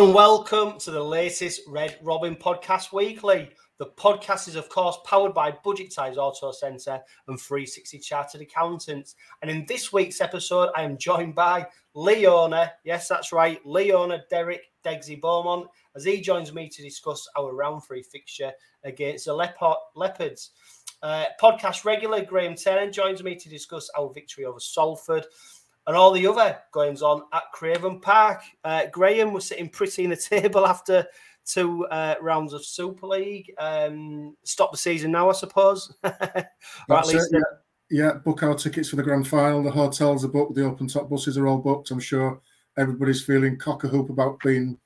[0.00, 3.50] And welcome to the latest Red Robin Podcast Weekly.
[3.76, 9.14] The podcast is, of course, powered by Budget Ties Auto Centre and 360 Chartered Accountants.
[9.42, 12.70] And in this week's episode, I am joined by Leigh owner.
[12.82, 17.54] Yes, that's right, Leigh owner Derek Degsy Beaumont, as he joins me to discuss our
[17.54, 18.52] round three fixture
[18.84, 20.52] against the Leopard, Leopards.
[21.02, 25.26] Uh, podcast regular Graham Tennant joins me to discuss our victory over Salford
[25.86, 28.42] and all the other goings on at Craven Park.
[28.64, 31.06] Uh, Graham was sitting pretty in the table after
[31.44, 33.52] two uh, rounds of Super League.
[33.58, 35.94] Um, stop the season now, I suppose.
[36.04, 37.42] or at least, it,
[37.90, 38.04] yeah.
[38.04, 39.62] yeah, book our tickets for the grand final.
[39.62, 40.54] The hotels are booked.
[40.54, 41.90] The open top buses are all booked.
[41.90, 42.40] I'm sure
[42.78, 44.78] everybody's feeling cock a hoop about being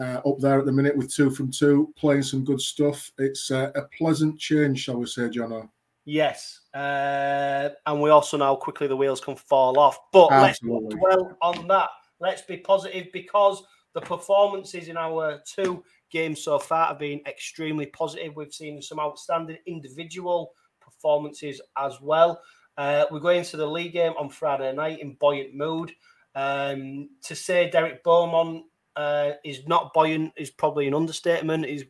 [0.00, 3.10] uh, up there at the minute with two from two, playing some good stuff.
[3.18, 5.68] It's uh, a pleasant change, shall we say, Jono?
[6.10, 9.98] Yes, uh, and we also know quickly the wheels can fall off.
[10.10, 10.84] But Absolutely.
[10.84, 11.90] let's dwell on that.
[12.18, 17.84] Let's be positive because the performances in our two games so far have been extremely
[17.84, 18.34] positive.
[18.34, 22.40] We've seen some outstanding individual performances as well.
[22.78, 25.92] Uh, we're going to the league game on Friday night in buoyant mood.
[26.34, 28.64] Um, to say Derek Beaumont
[28.96, 31.66] uh, is not buoyant is probably an understatement.
[31.66, 31.84] He's,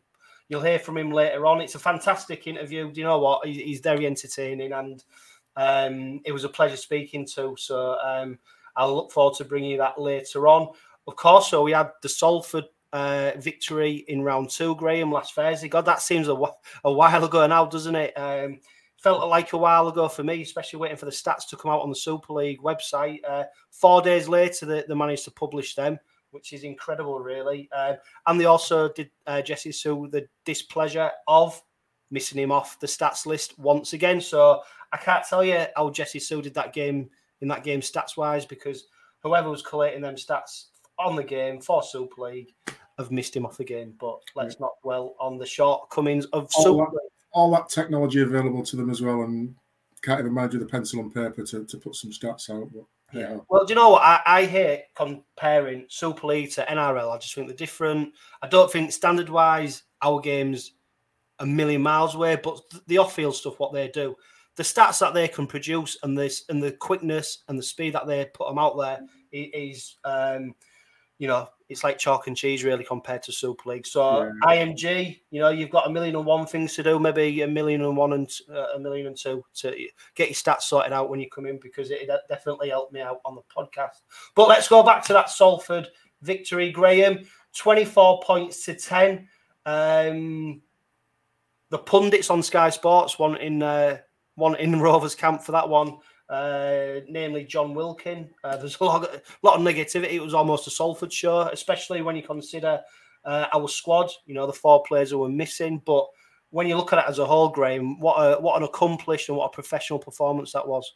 [0.49, 1.61] you'll hear from him later on.
[1.61, 2.91] It's a fantastic interview.
[2.91, 3.47] Do you know what?
[3.47, 5.03] He's, very entertaining, and
[5.55, 7.55] um, it was a pleasure speaking to.
[7.57, 8.37] So um,
[8.75, 10.69] I'll look forward to bringing you that later on.
[11.07, 15.69] Of course, so we had the Salford uh, victory in round two, Graham, last Thursday.
[15.69, 16.35] God, that seems a,
[16.83, 18.13] a while ago now, doesn't it?
[18.17, 18.59] Um,
[18.97, 21.81] felt like a while ago for me, especially waiting for the stats to come out
[21.81, 23.19] on the Super League website.
[23.27, 25.97] Uh, four days later, they, they, managed to publish them,
[26.31, 27.69] which is incredible, really.
[27.75, 27.93] Uh,
[28.27, 31.61] and they also did uh, Jesse Sue the displeasure of
[32.11, 34.19] missing him off the stats list once again.
[34.21, 37.09] So I can't tell you how Jesse Sue did that game
[37.41, 38.87] in that game stats wise because
[39.23, 40.65] whoever was collating them stats
[40.97, 42.53] on the game for Super League
[42.97, 43.93] have missed him off again.
[43.99, 44.61] But let's yeah.
[44.65, 48.89] not dwell on the shortcomings of all Super that, all that technology available to them
[48.89, 49.55] as well, and
[50.01, 52.69] can't even imagine the pencil and paper to, to put some stats out.
[52.73, 53.37] But, yeah.
[53.49, 54.01] Well, do you know what?
[54.01, 57.13] I, I hate comparing Super League to NRL.
[57.13, 58.13] I just think they're different.
[58.41, 60.73] I don't think standard wise our games
[61.39, 64.15] a million miles away, but the off field stuff, what they do,
[64.55, 68.07] the stats that they can produce, and this and the quickness and the speed that
[68.07, 68.99] they put them out there
[69.31, 70.53] is, um,
[71.19, 73.85] you know, it's like chalk and cheese really compared to Super League.
[73.85, 74.31] So yeah.
[74.43, 77.83] IMG, you know, you've got a million and one things to do, maybe a million
[77.83, 79.75] and one and uh, a million and two to
[80.15, 83.19] get your stats sorted out when you come in because it definitely helped me out
[83.25, 84.01] on the podcast.
[84.33, 85.87] But let's go back to that Salford
[86.21, 87.19] victory, Graham.
[87.55, 89.27] Twenty-four points to ten.
[89.65, 90.61] Um,
[91.69, 93.97] the pundits on Sky Sports wanting uh,
[94.35, 95.97] one in Rovers camp for that one
[96.29, 98.29] uh, namely Jon Wilkin.
[98.43, 100.13] Uh, there's a lot, of, a lot of negativity.
[100.13, 102.81] It was almost a Salford show, especially when you consider
[103.25, 104.11] uh, our squad.
[104.25, 105.81] You know, the four players who were missing.
[105.85, 106.05] But
[106.51, 109.37] when you look at it as a whole, Graham, what a, what an accomplished and
[109.37, 110.91] what a professional performance that was.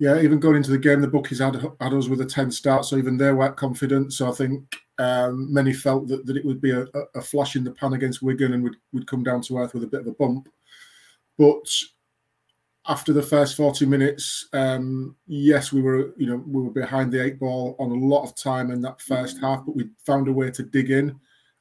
[0.00, 2.84] Yeah, even going into the game, the bookies had, had us with a 10 start,
[2.84, 4.12] so even they weren't confident.
[4.12, 6.86] So I think um, many felt that, that it would be a,
[7.16, 9.82] a, flash in the pan against Wigan and would, would come down to earth with
[9.82, 10.48] a bit of a bump.
[11.36, 11.68] But
[12.88, 17.22] after the first 40 minutes, um, yes, we were, you know, we were behind the
[17.22, 19.44] eight ball on a lot of time in that first mm-hmm.
[19.44, 21.14] half, but we found a way to dig in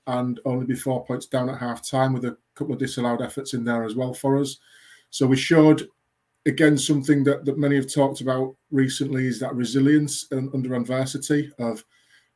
[0.08, 3.54] and only be four points down at half time with a couple of disallowed efforts
[3.54, 4.58] in there as well for us.
[5.10, 5.90] So we showed
[6.46, 11.52] again something that, that many have talked about recently is that resilience and under adversity
[11.60, 11.84] of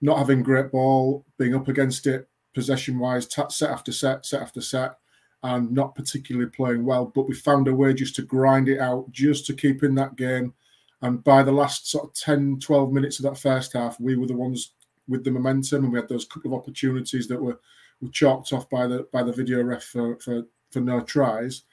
[0.01, 4.59] not having great ball, being up against it possession wise, set after set, set after
[4.59, 4.97] set,
[5.43, 7.05] and not particularly playing well.
[7.05, 10.15] But we found a way just to grind it out, just to keep in that
[10.15, 10.53] game.
[11.01, 14.27] And by the last sort of 10, 12 minutes of that first half, we were
[14.27, 14.73] the ones
[15.07, 17.59] with the momentum, and we had those couple of opportunities that were,
[18.01, 21.63] were chalked off by the by the video ref for, for, for no tries.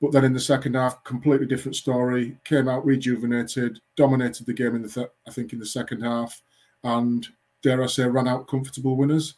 [0.00, 2.36] But then in the second half, completely different story.
[2.44, 6.42] Came out rejuvenated, dominated the game in the th- I think in the second half,
[6.84, 7.26] and
[7.62, 9.34] dare I say, ran out comfortable winners.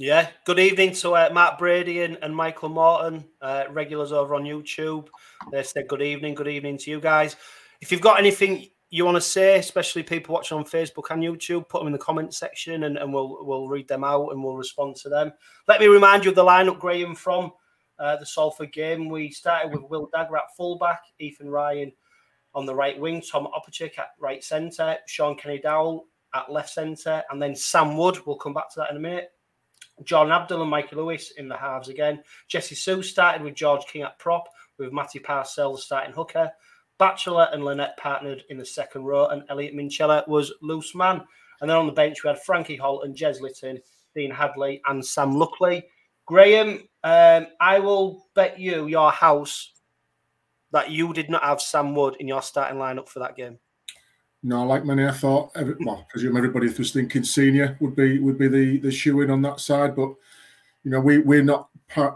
[0.00, 4.44] Yeah, good evening to uh, Matt Brady and, and Michael Morton, uh, regulars over on
[4.44, 5.08] YouTube.
[5.50, 7.34] They said good evening, good evening to you guys.
[7.80, 11.68] If you've got anything you want to say, especially people watching on Facebook and YouTube,
[11.68, 14.56] put them in the comment section and, and we'll we'll read them out and we'll
[14.56, 15.32] respond to them.
[15.66, 17.50] Let me remind you of the lineup, Graham, from
[17.98, 19.08] uh, the Salford game.
[19.08, 21.90] We started with Will Dagger at fullback, Ethan Ryan
[22.54, 26.02] on the right wing, Tom Opacic at right centre, Shaun Kenny-Dowall
[26.34, 28.24] at left centre, and then Sam Wood.
[28.24, 29.32] We'll come back to that in a minute.
[30.04, 32.22] Jordan Abdull and Michael Lewis in the halves again.
[32.48, 34.48] Jesse Sue started with George King at prop,
[34.78, 36.50] with Matty Parcells starting hooker.
[36.98, 41.22] Batchelor and Linnett partnered in the second row, and Elliot Minchella was loose man.
[41.60, 43.80] And then on the bench, we had Frankie Halton Jez Litten
[44.14, 45.84] Dean Hadley, and Sam Luckley.
[46.26, 49.72] Graham, um, I will bet you your house
[50.72, 53.58] that you did not have Sam Wood in your starting lineup for that game.
[54.42, 55.50] No, like many, I thought.
[55.56, 59.20] Every, well, I presume everybody was thinking senior would be would be the the shoe
[59.22, 60.14] in on that side, but
[60.84, 61.68] you know we we're not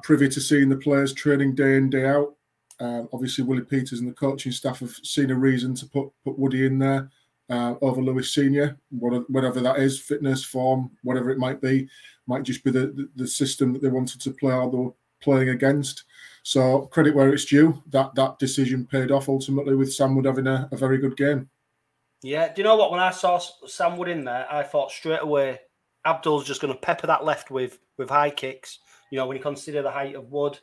[0.03, 2.35] privy to seeing the players training day in day out.
[2.79, 6.39] Um, obviously, Willie Peters and the coaching staff have seen a reason to put put
[6.39, 7.11] Woody in there
[7.51, 11.89] uh, over Louis Senior, whatever that is, fitness, form, whatever it might be,
[12.27, 16.05] might just be the, the, system that they wanted to play or they playing against.
[16.45, 17.83] So credit where it's due.
[17.91, 21.49] That that decision paid off ultimately with Sam Wood having a, a very good game.
[22.23, 22.93] Yeah, do you know what?
[22.93, 25.59] When I saw Sam Wood in there, I thought straight away
[26.07, 28.79] Abdull's just going to pepper that left with with high kicks.
[29.11, 30.59] You know, when you consider the height of Wood,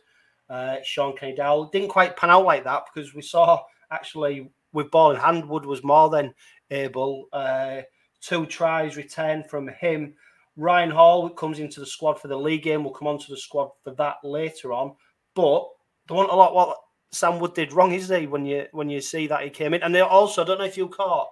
[0.50, 3.62] uh, Shaun Kenny Dowall didn't quite pan out like that because we saw
[3.92, 6.34] actually with ball in hand, Wood was more than
[6.72, 7.26] able.
[7.34, 7.82] Uh,
[8.22, 10.14] two tries returned from him.
[10.56, 12.84] Ryan Hall comes into the squad for the league game.
[12.84, 14.96] We'll come on to the squad for that later on.
[15.36, 15.68] But
[16.08, 16.78] there wasn't a lot what
[17.12, 18.28] Sam Wood did wrong, is he?
[18.28, 20.66] When you when you see that he came in, and they also I don't know
[20.66, 21.30] if you caught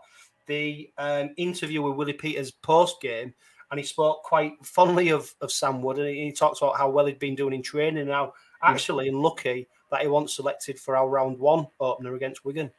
[0.47, 3.33] the um, interview with Willie Peters post game,
[3.69, 6.89] and he spoke quite fondly of, of Sam Wood, and he, he talks about how
[6.89, 8.33] well he'd been doing in training, and how
[8.63, 9.11] actually yeah.
[9.15, 12.71] lucky that he wasn't selected for our round one opener against Wigan.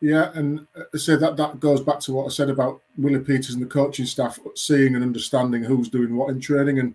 [0.00, 3.54] Yeah, and I say that that goes back to what I said about Willie Peters
[3.54, 6.78] and the coaching staff seeing and understanding who's doing what in training.
[6.78, 6.94] And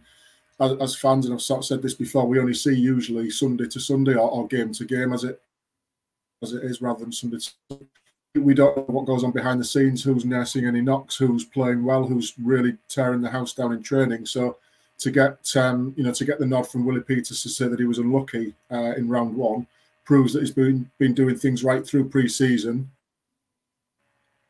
[0.60, 3.68] as, as fans, and I've sort of said this before, we only see usually Sunday
[3.70, 5.42] to Sunday or, or game to game as it
[6.44, 7.38] as it is, rather than Sunday.
[7.70, 7.80] To,
[8.36, 11.84] we don't know what goes on behind the scenes, who's nursing any knocks, who's playing
[11.84, 14.26] well, who's really tearing the house down in training.
[14.26, 14.58] So
[15.00, 17.80] to get um, you know to get the nod from Willie Peters to say that
[17.80, 19.68] he was unlucky uh, in round one
[20.06, 22.90] proves that he's been been doing things right through pre-season,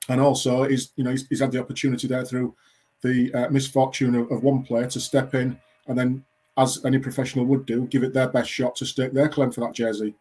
[0.10, 2.54] and also he's you know he's, he's had the opportunity there through
[3.01, 6.24] the uh, misfortune of, of, one player to step in and then,
[6.57, 9.62] as any professional would do, give it their best shot to stake their claim for
[9.62, 10.13] that jersey.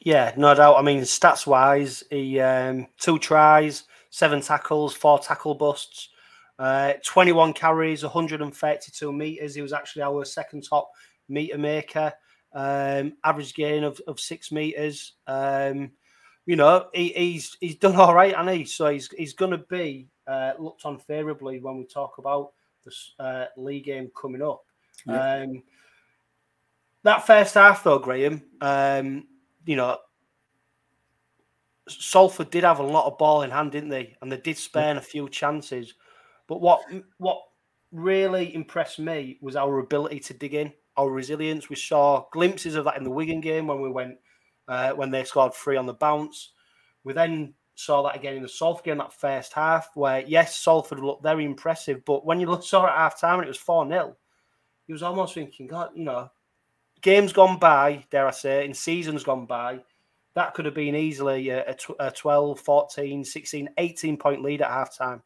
[0.00, 0.76] Yeah, no doubt.
[0.76, 6.08] I mean, stats wise, he um, two tries, seven tackles, four tackle busts.
[6.58, 9.54] Uh, 21 carries, 132 meters.
[9.54, 10.90] He was actually our second top
[11.28, 12.12] meter maker.
[12.52, 15.12] Um, average gain of, of six meters.
[15.26, 15.92] Um,
[16.46, 19.58] you know, he, he's he's done all right, and he so he's he's going to
[19.58, 22.52] be uh, looked on favourably when we talk about
[22.84, 24.64] this uh, league game coming up.
[25.06, 25.42] Yeah.
[25.42, 25.62] Um,
[27.02, 29.26] that first half, though, Graham, um,
[29.66, 29.98] you know,
[31.88, 34.16] Salford did have a lot of ball in hand, didn't they?
[34.20, 35.94] And they did spare a few chances.
[36.46, 36.82] But what
[37.18, 37.42] what
[37.92, 41.68] really impressed me was our ability to dig in, our resilience.
[41.68, 44.18] We saw glimpses of that in the Wigan game when we went
[44.68, 46.52] uh, when they scored three on the bounce.
[47.02, 51.00] We then saw that again in the Salford game, that first half, where yes, Salford
[51.00, 53.88] looked very impressive, but when you saw it at half time and it was 4
[53.88, 54.16] 0,
[54.86, 56.30] he was almost thinking, God, you know,
[57.00, 59.80] games gone by, dare I say, in seasons gone by,
[60.34, 64.96] that could have been easily a, a 12, 14, 16, 18 point lead at half
[64.96, 65.22] time.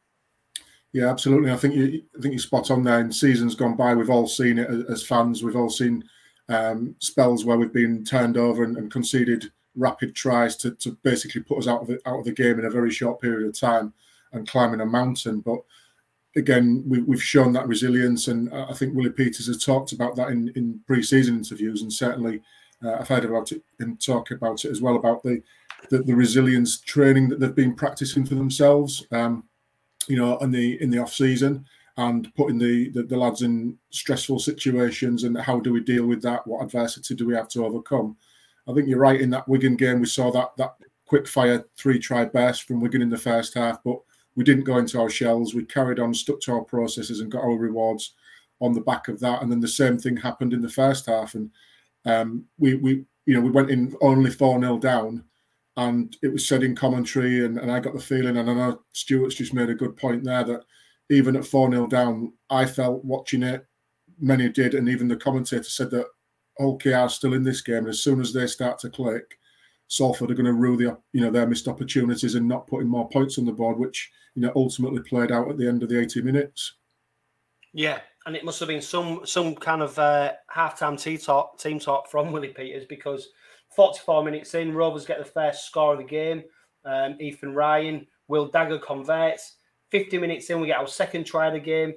[0.93, 1.51] Yeah, absolutely.
[1.51, 3.01] I think you, I think you're spot on there.
[3.01, 5.43] In seasons gone by, we've all seen it as fans.
[5.43, 6.05] We've all seen
[6.49, 11.43] um, spells where we've been turned over and, and, conceded rapid tries to, to basically
[11.43, 13.59] put us out of it, out of the game in a very short period of
[13.59, 13.93] time
[14.33, 15.41] and climbing a mountain.
[15.41, 15.59] But
[16.37, 20.29] again, we, have shown that resilience, and I think Willie Peters has talked about that
[20.29, 22.43] in, in pre-season interviews, and certainly
[22.85, 25.43] uh, I've heard about it and talk about it as well about the,
[25.91, 29.07] the, the resilience training that they've been practicing for themselves.
[29.13, 29.45] Um,
[30.09, 31.65] you know, in the in the off season
[31.97, 36.21] and putting the, the, the lads in stressful situations and how do we deal with
[36.23, 36.47] that?
[36.47, 38.17] What adversity do we have to overcome?
[38.69, 39.21] I think you're right.
[39.21, 40.75] In that Wigan game, we saw that that
[41.07, 43.99] quick fire three try burst from Wigan in the first half, but
[44.37, 45.55] we didn't go into our shells.
[45.55, 48.15] We carried on, stuck to our processes, and got our rewards
[48.61, 49.43] on the back of that.
[49.43, 51.51] And then the same thing happened in the first half, and
[52.05, 55.25] um, we we you know we went in only four 0 down,
[55.77, 58.81] and it was said in commentary, and, and I got the feeling, and I know
[58.93, 60.65] Stuart's just made a good point there that
[61.11, 63.67] even at 4 0 down, I felt watching it,
[64.19, 66.07] many did, and even the commentator said that
[66.59, 67.79] OK are still in this game.
[67.79, 69.39] And as soon as they start to click,
[69.89, 73.09] Salford are going to rule the you know their missed opportunities and not putting more
[73.09, 76.01] points on the board, which you know ultimately played out at the end of the
[76.01, 76.75] 80 minutes.
[77.73, 81.79] Yeah, and it must have been some some kind of uh, halftime team talk team
[81.79, 83.29] talk from Willie Peters because
[83.75, 86.45] 44 minutes in, Rovers get the first score of the game.
[86.85, 89.57] Um, Ethan Ryan, Will Dagger converts.
[89.91, 91.95] 50 minutes in, we get our second try of the game.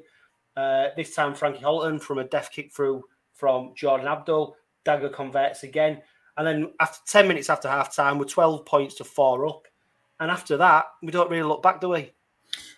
[0.56, 3.04] Uh, this time, Frankie Halton from a deft kick through
[3.34, 4.56] from Jordan Abdull.
[4.86, 6.02] Dagger converts again.
[6.38, 9.68] And then after 10 minutes after half time, we're 12 points to four up.
[10.20, 12.12] And after that, we don't really look back, do we?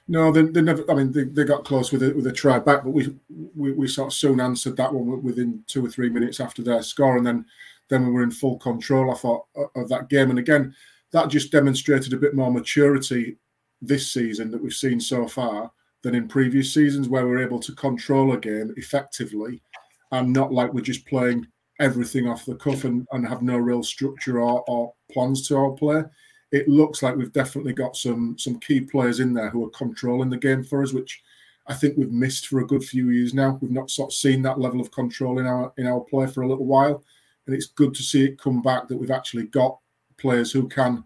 [0.08, 0.90] No, they, they never.
[0.90, 3.16] I mean, they, they got close with a, with a try back, but we,
[3.56, 6.82] we we sort of soon answered that one within two or three minutes after their
[6.82, 7.46] score, and then
[7.90, 9.12] then we were in full control.
[9.12, 10.74] I thought of that game, and again,
[11.12, 13.38] that just demonstrated a bit more maturity
[13.84, 17.76] this season that we've seen so far than in previous seasons, where we're able to
[17.76, 19.62] control a game effectively,
[20.12, 21.46] and not like we're just playing
[21.80, 25.72] everything off the cuff and, and have no real structure or, or plans to our
[25.72, 26.04] play
[26.52, 30.30] it looks like we've definitely got some some key players in there who are controlling
[30.30, 31.22] the game for us, which
[31.68, 33.60] I think we've missed for a good few years now.
[33.62, 36.42] We've not sort of seen that level of control in our in our play for
[36.42, 37.04] a little while,
[37.46, 39.78] and it's good to see it come back that we've actually got
[40.18, 41.04] players who can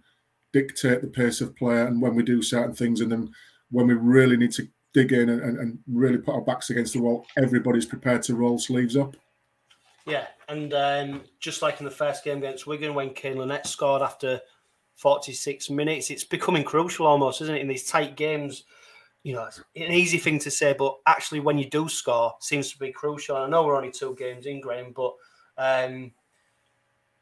[0.53, 3.31] dictate the pace of play and when we do certain things, and then
[3.71, 7.01] when we really need to dig in and, and really put our backs against the
[7.01, 9.15] wall, everybody's prepared to roll sleeves up.
[10.05, 14.01] Yeah, and um, just like in the first game against Wigan, when Kane Linnett scored
[14.01, 14.41] after
[14.95, 16.09] 46 minutes.
[16.09, 18.63] It's becoming crucial almost, isn't it, in these tight games?
[19.23, 22.71] You know, it's an easy thing to say, but actually, when you do score, seems
[22.71, 23.37] to be crucial.
[23.37, 25.13] I know we're only two games in, Graham, but
[25.57, 26.11] um,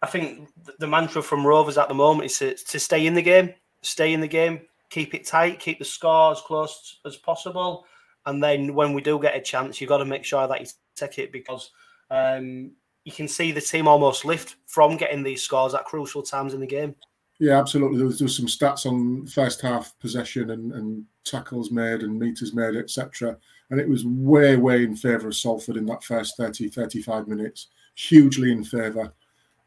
[0.01, 3.21] I think the mantra from Rovers at the moment is to, to stay in the
[3.21, 7.85] game, stay in the game, keep it tight, keep the score as close as possible.
[8.25, 10.67] And then when we do get a chance, you've got to make sure that you
[10.95, 11.71] take it because
[12.11, 12.71] um,
[13.05, 16.59] you can see the team almost lift from getting these scores at crucial times in
[16.59, 16.93] the game.
[17.39, 17.97] Yeah, absolutely.
[17.97, 22.19] There was, there was some stats on first half possession and, and tackles made and
[22.19, 23.35] meters made, etc.
[23.71, 27.67] And it was way, way in favour of Salford in that first 30, 35 minutes,
[27.95, 29.11] hugely in favour.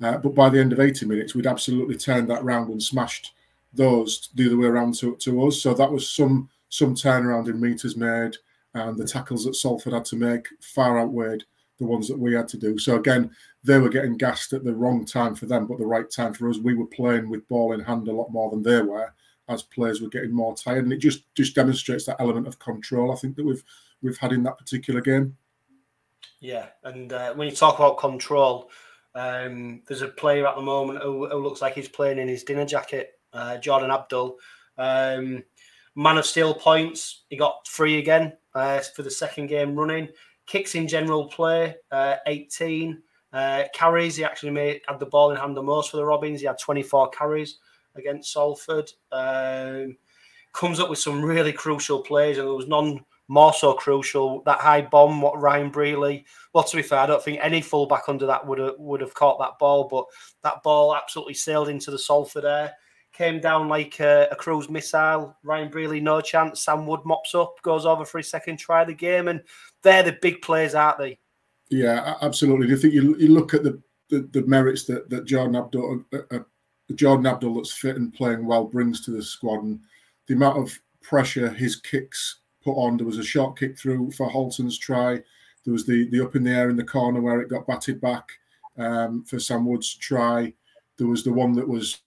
[0.00, 3.32] Uh, but by the end of 80 minutes, we'd absolutely turned that round and smashed
[3.72, 5.60] those the other way around to, to us.
[5.60, 8.36] So that was some some turnaround in meters made,
[8.74, 11.44] and the tackles that Salford had to make far outweighed
[11.78, 12.78] the ones that we had to do.
[12.78, 13.30] So again,
[13.62, 16.48] they were getting gassed at the wrong time for them, but the right time for
[16.48, 16.58] us.
[16.58, 19.12] We were playing with ball in hand a lot more than they were,
[19.48, 23.12] as players were getting more tired, and it just just demonstrates that element of control.
[23.12, 23.64] I think that we've
[24.02, 25.36] we've had in that particular game.
[26.40, 28.70] Yeah, and uh, when you talk about control,
[29.14, 32.44] um, there's a player at the moment who, who, looks like he's playing in his
[32.44, 33.18] dinner jacket.
[33.32, 34.38] Uh, Jordan Abdull.
[34.78, 35.42] um,
[35.94, 37.24] man of steel points.
[37.28, 40.08] He got three again uh, for the second game running.
[40.46, 43.02] Kicks in general play, uh, 18.
[43.32, 46.40] Uh, carries, he actually made had the ball in hand the most for the Robins.
[46.40, 47.58] He had 24 carries
[47.96, 48.90] against Salford.
[49.10, 49.96] Um,
[50.52, 54.42] comes up with some really crucial plays, and there was none more so crucial.
[54.44, 56.24] That high bomb, what Ryan Brierley.
[56.52, 59.14] Well, to be fair, I don't think any fullback under that would have would have
[59.14, 60.06] caught that ball, but
[60.42, 62.72] that ball absolutely sailed into the Salford air.
[63.12, 65.36] Came down like a, a cruise missile.
[65.44, 66.64] Ryan Brierley, no chance.
[66.64, 69.40] Sam Wood mops up, goes over for his second try of the game, and
[69.84, 71.18] they're the big players, aren't they?
[71.70, 72.66] Yeah, absolutely.
[72.66, 76.04] Do you think you, you look at the, the, the merits that, that Jordan Abdull,
[76.12, 76.38] uh, uh,
[76.94, 79.80] Jordan Abdull that's fit and playing well brings to the squad, and
[80.26, 82.96] the amount of pressure his kicks put on.
[82.96, 85.20] There was a short kick through for Halton's try.
[85.64, 88.00] There was the the up in the air in the corner where it got batted
[88.00, 88.24] back
[88.76, 90.52] um, for Sam Wood's try.
[90.98, 92.02] There was the one that was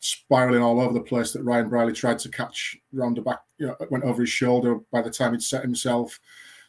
[0.00, 3.68] spiraling all over the place that Ryan Brierley tried to catch round the back, you
[3.68, 6.18] know, went over his shoulder by the time he'd set himself.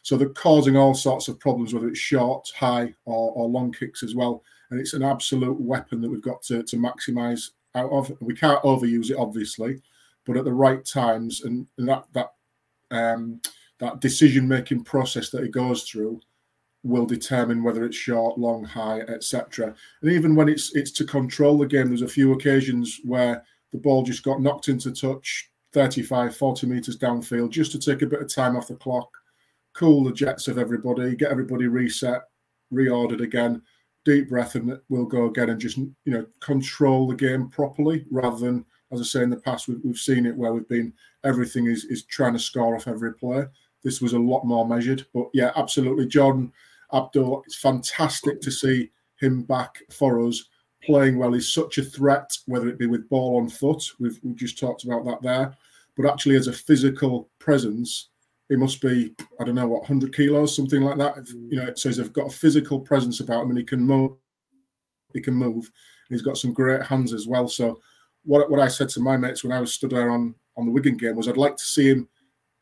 [0.04, 4.02] So they're causing all sorts of problems, whether it's short, high, or, or long kicks
[4.02, 4.44] as well.
[4.70, 8.12] And it's an absolute weapon that we've got to, to maximise out of.
[8.20, 9.80] We can't overuse it, obviously,
[10.26, 12.34] but at the right times and, and that that
[12.90, 13.40] um,
[13.78, 16.20] that decision making process that it goes through
[16.82, 19.74] will determine whether it's short, long, high, etc.
[20.02, 23.42] And even when it's it's to control the game, there's a few occasions where
[23.72, 28.06] the ball just got knocked into touch 35, 40 meters downfield just to take a
[28.06, 29.10] bit of time off the clock
[29.74, 32.22] cool the jets of everybody, get everybody reset,
[32.72, 33.60] reordered again,
[34.04, 38.38] deep breath, and we'll go again and just you know control the game properly rather
[38.38, 40.92] than as I say in the past we've, we've seen it where we've been
[41.24, 43.50] everything is is trying to score off every player.
[43.82, 46.52] This was a lot more measured, but yeah, absolutely, John
[46.92, 47.42] Abdull.
[47.44, 48.90] It's fantastic to see
[49.20, 50.44] him back for us
[50.82, 51.32] playing well.
[51.32, 53.82] He's such a threat, whether it be with ball on foot.
[53.98, 55.54] We've we just talked about that there,
[55.96, 58.10] but actually as a physical presence
[58.48, 61.16] he must be I don't know what 100 kilos, something like that.
[61.16, 61.50] Mm.
[61.50, 64.12] You know, so he's got a physical presence about him, and he can move.
[65.12, 65.70] He can move.
[66.08, 67.48] he's got some great hands as well.
[67.48, 67.80] So,
[68.24, 70.72] what what I said to my mates when I was stood there on on the
[70.72, 72.08] Wigan game was I'd like to see him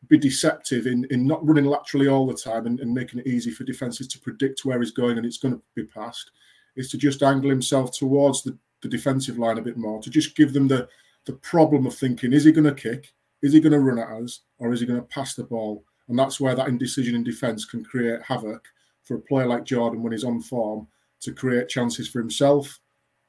[0.07, 3.51] be deceptive in in not running laterally all the time and, and making it easy
[3.51, 6.31] for defenses to predict where he's going and it's going to be passed.
[6.75, 10.35] Is to just angle himself towards the, the defensive line a bit more to just
[10.35, 10.87] give them the
[11.25, 13.13] the problem of thinking: is he going to kick?
[13.41, 15.83] Is he going to run at us or is he going to pass the ball?
[16.07, 18.67] And that's where that indecision in defence can create havoc
[19.03, 20.87] for a player like Jordan when he's on form
[21.21, 22.79] to create chances for himself,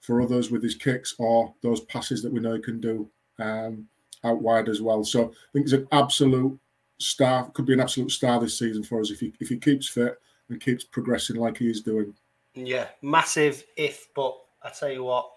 [0.00, 3.08] for others with his kicks, or those passes that we know he can do.
[3.38, 3.88] Um,
[4.24, 5.04] out wide as well.
[5.04, 6.58] So I think he's an absolute
[6.98, 7.50] star.
[7.50, 10.18] Could be an absolute star this season for us if he if he keeps fit
[10.48, 12.14] and keeps progressing like he is doing.
[12.54, 15.33] Yeah, massive if, but I tell you what,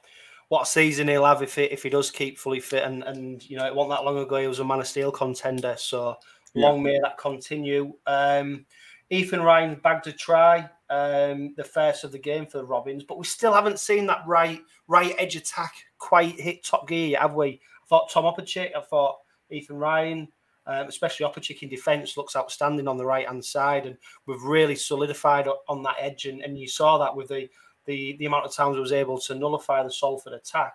[0.49, 2.83] what a season he'll have if he, if he does keep fully fit.
[2.83, 5.11] And and you know, it wasn't that long ago he was a Man of Steel
[5.11, 5.75] contender.
[5.77, 6.17] So
[6.55, 7.93] long may that continue.
[8.05, 8.65] Um,
[9.09, 13.17] Ethan Ryan bagged a try, um, the first of the game for the Robins, but
[13.17, 17.33] we still haven't seen that right right edge attack quite hit top gear yet, have
[17.35, 17.47] we?
[17.47, 19.17] I thought Tom Opacic, I thought
[19.49, 20.27] Ethan Ryan,
[20.65, 24.75] um, especially Opacic in defence, looks outstanding on the right hand side, and we've really
[24.75, 26.25] solidified on that edge.
[26.25, 27.47] And, and you saw that with the,
[27.87, 30.73] the the amount of times I was able to nullify the Salford attack.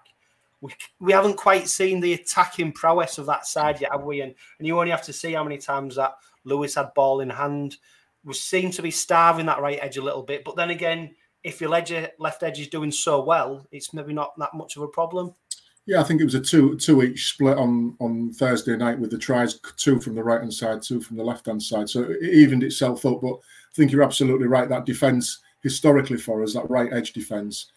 [0.60, 4.20] We, we haven't quite seen the attacking prowess of that side yet, have we?
[4.20, 6.14] And, and you only have to see how many times that
[6.44, 7.78] Lewis had ball in hand
[8.24, 10.44] we seem to be starving that right edge a little bit.
[10.44, 14.38] But then again, if your ledge, left edge is doing so well, it's maybe not
[14.38, 15.34] that much of a problem.
[15.86, 19.10] Yeah, I think it was a two two each split on on Thursday night with
[19.10, 21.88] the tries, two from the right hand side, two from the left hand side.
[21.88, 23.20] So it evened itself up.
[23.20, 24.68] But I think you're absolutely right.
[24.68, 27.70] That defence historically for us, that right edge defence,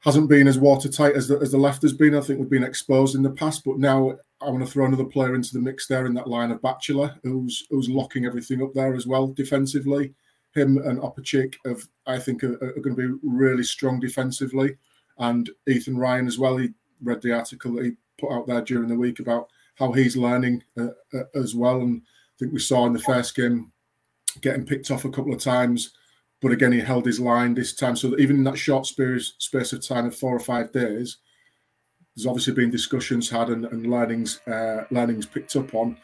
[0.00, 2.14] hasn't been as watertight as the, as the left has been.
[2.14, 5.04] I think we've been exposed in the past, but now I want to throw another
[5.04, 8.74] player into the mix there in that line of Batchelor, who's who's locking everything up
[8.74, 10.14] there as well defensively.
[10.54, 14.76] Him and Opacic have, I think, are, are, going to be really strong defensively,
[15.18, 16.56] and Ethan Ryan as well.
[16.56, 16.70] He
[17.02, 20.62] read the article that he put out there during the week about how he's learning
[20.78, 23.72] uh, uh, as well, and I think we saw in the first game
[24.40, 25.92] getting picked off a couple of times,
[26.42, 27.96] but again he held his line this time.
[27.96, 31.18] So even in that short space space of time of four or five days
[32.14, 35.96] there's obviously been discussions had and, and learnings uh, learnings picked up on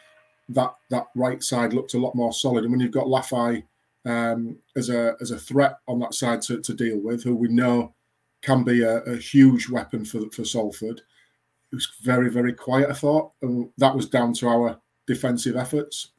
[0.49, 2.63] that that right side looked a lot more solid.
[2.63, 3.63] And when you've got Lafai
[4.05, 7.47] um, as a as a threat on that side to, to deal with, who we
[7.47, 7.93] know
[8.41, 11.01] can be a, a, huge weapon for for Salford,
[11.71, 12.89] it was very very quiet.
[12.89, 16.11] I thought, and that was down to our defensive efforts.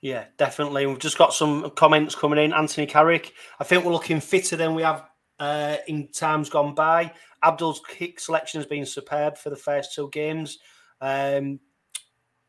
[0.00, 0.86] Yeah, definitely.
[0.86, 2.52] We've just got some comments coming in.
[2.52, 5.04] Anthony Carrick, I think we're looking fitter than we have
[5.40, 7.12] uh, in times gone by.
[7.42, 10.58] Abdull's kick selection has been superb for the first two games.
[11.00, 11.60] Um,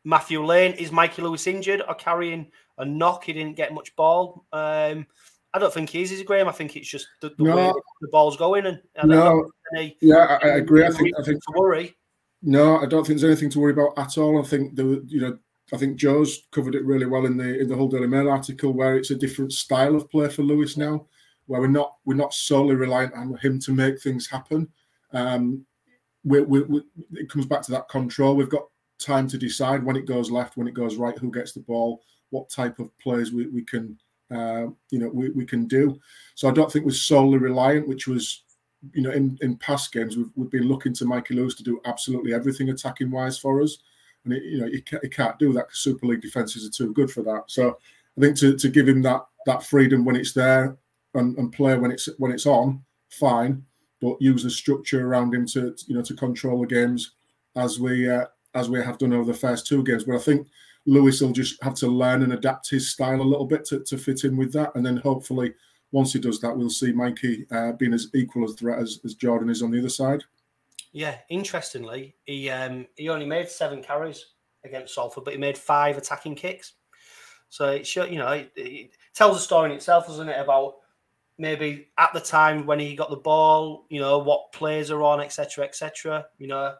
[0.04, 3.24] Matthew Lane is Mikey Lewis injured or carrying a knock?
[3.24, 4.46] He didn't get much ball.
[4.52, 5.06] Um,
[5.52, 6.48] I don't think he is, is Graham.
[6.48, 7.56] I think it's just the, the no.
[7.56, 8.66] way the ball's going.
[8.66, 10.84] And, and no, any, yeah, I, I agree.
[10.86, 11.96] I think I think to worry.
[12.42, 14.42] No, I don't think there's anything to worry about at all.
[14.42, 15.38] I think the you know
[15.72, 18.72] I think Joe's covered it really well in the in the whole Daily Mail article
[18.72, 21.06] where it's a different style of play for Lewis now
[21.50, 24.68] where we're not we're not solely reliant on him to make things happen.
[25.12, 25.66] Um,
[26.22, 26.82] we, we, we,
[27.14, 28.36] it comes back to that control.
[28.36, 28.68] We've got
[29.00, 32.02] time to decide when it goes left, when it goes right, who gets the ball,
[32.28, 33.98] what type of plays we, we can
[34.30, 35.98] uh, you know we, we can do.
[36.36, 38.44] So I don't think we're solely reliant, which was
[38.92, 41.80] you know in, in past games we've, we've been looking to Mikey Lewis to do
[41.84, 43.78] absolutely everything attacking wise for us,
[44.24, 47.10] and it, you know can't, can't do that because Super League defenses are too good
[47.10, 47.44] for that.
[47.46, 47.78] So
[48.16, 50.76] I think to, to give him that that freedom when it's there
[51.14, 53.64] and, and play when it's when it's on, fine.
[54.00, 57.12] But use the structure around him to you know to control the games
[57.56, 60.04] as we uh, as we have done over the first two games.
[60.04, 60.48] But I think
[60.86, 63.98] Lewis will just have to learn and adapt his style a little bit to, to
[63.98, 65.52] fit in with that, and then hopefully
[65.92, 69.14] once he does that, we'll see Mikey uh, being as equal a threat as, as
[69.14, 70.22] Jordan is on the other side.
[70.92, 74.26] Yeah, interestingly, he um, he only made seven carries
[74.64, 76.74] against Salford, but he made five attacking kicks.
[77.48, 80.74] So it you know it, it tells a story in itself, doesn't it, about
[81.40, 85.20] maybe at the time when he got the ball, you know, what players are on,
[85.20, 86.26] etc., etc.
[86.38, 86.74] You know,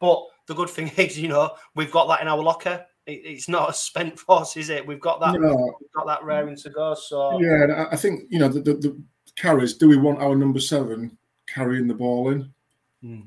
[0.00, 2.84] but the good thing is, you know, we've got that in our locker.
[3.06, 4.86] It, it's not a spent force, is it?
[4.86, 5.38] We've got that.
[5.38, 5.76] No.
[5.80, 6.94] We've got that raring to go.
[6.94, 9.02] So yeah, I think you know the, the, the
[9.36, 9.74] carries.
[9.74, 12.52] Do we want our number seven carrying the ball in?
[13.02, 13.20] Hmm.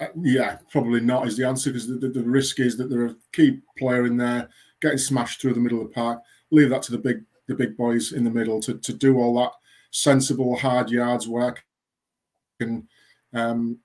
[0.00, 3.02] Uh, yeah, probably not is the answer because the, the, the, risk is that there
[3.02, 4.48] are a key player in there
[4.80, 6.20] getting smashed through the middle of the park.
[6.50, 9.34] Leave that to the big the big boys in the middle to, to do all
[9.36, 9.52] that
[9.90, 11.64] sensible hard yards work.
[12.60, 12.84] And
[13.34, 13.78] um,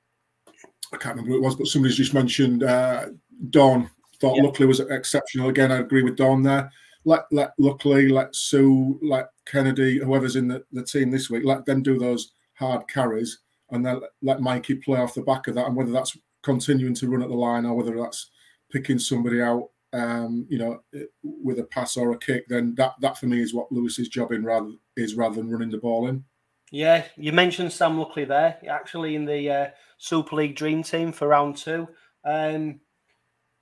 [0.94, 3.08] I can't remember who it was, but somebody's just mentioned uh,
[3.50, 3.90] Dawn.
[4.22, 4.44] Thought yeah.
[4.44, 5.50] Luckley was exceptional.
[5.50, 6.72] Again, I agree with Dawn there.
[7.04, 11.66] Let let Luckley, let Sue, let Kennedy, whoever's in the, the team this week, let
[11.66, 13.40] them do those hard carries,
[13.72, 15.68] and then let Mikey play off the back of that.
[15.68, 18.30] And whether that's continuing to run at the line or whether that's
[18.72, 20.82] picking somebody out um, you know,
[21.24, 24.32] with a pass or a kick, then that that for me is what Lewis's job
[24.32, 26.24] in rather is rather than running the ball in.
[26.72, 31.30] Yeah, you mentioned Sam Luckley there, actually in the uh, Super League Dream Team for
[31.30, 31.88] round two.
[32.26, 32.82] Um,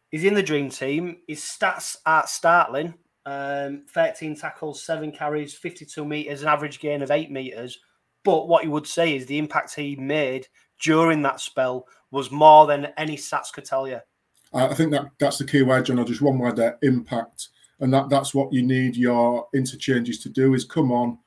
[0.09, 1.17] he's in the Dream Team.
[1.27, 7.11] His stats are startling: um, 13 tackles, seven carries, 52 meters, an average gain of
[7.11, 7.79] eight meters.
[8.23, 10.47] But what you would say is the impact he made
[10.81, 13.99] during that spell was more than any stats could tell you.
[14.53, 15.99] I think that that's the key word, John.
[15.99, 20.29] I just one word there: impact, and that that's what you need your interchanges to
[20.29, 20.53] do.
[20.53, 21.17] Is come on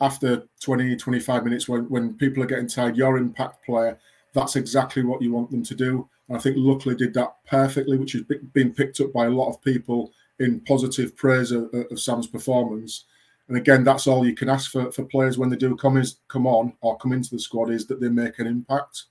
[0.00, 2.96] after 20, 25 minutes when when people are getting tired.
[2.96, 3.98] Your impact player.
[4.34, 6.08] That's exactly what you want them to do.
[6.28, 9.48] And I think Luckley did that perfectly, which has been picked up by a lot
[9.48, 13.04] of people in positive praise of, of Sam's performance.
[13.48, 16.20] And again, that's all you can ask for, for players when they do come is
[16.28, 19.04] come on or come into the squad is that they make an impact.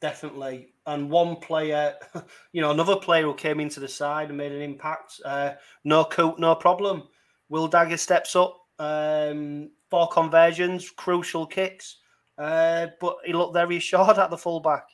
[0.00, 0.72] Definitely.
[0.86, 1.94] And one player,
[2.52, 5.20] you know, another player who came into the side and made an impact.
[5.24, 5.52] Uh,
[5.84, 7.02] no Coote, no problem.
[7.48, 11.96] Will Dagger steps up, um, four conversions, crucial kicks,
[12.38, 14.84] uh, but he looked very short at the fullback.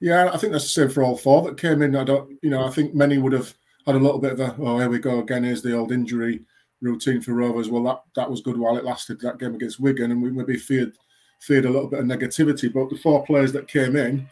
[0.00, 1.94] Yeah, I think that's the same for all four that came in.
[1.94, 3.54] I don't, you know, I think many would have
[3.86, 5.44] had a little bit of a, oh, here we go again.
[5.44, 6.40] Here's the old injury
[6.80, 7.68] routine for Rovers.
[7.68, 9.20] Well, that that was good while it lasted.
[9.20, 10.92] That game against Wigan, and we maybe feared
[11.40, 12.72] feared a little bit of negativity.
[12.72, 14.28] But the four players that came in,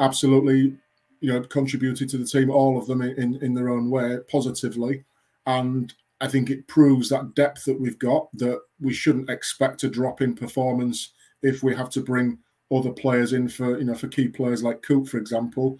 [0.00, 0.76] absolutely,
[1.20, 5.04] you know, contributed to the team, all of them in in their own way, positively,
[5.46, 9.88] and I think it proves that depth that we've got that we shouldn't expect a
[9.88, 12.38] drop in performance if we have to bring
[12.72, 15.78] other players in for you know for key players like Coop, for example.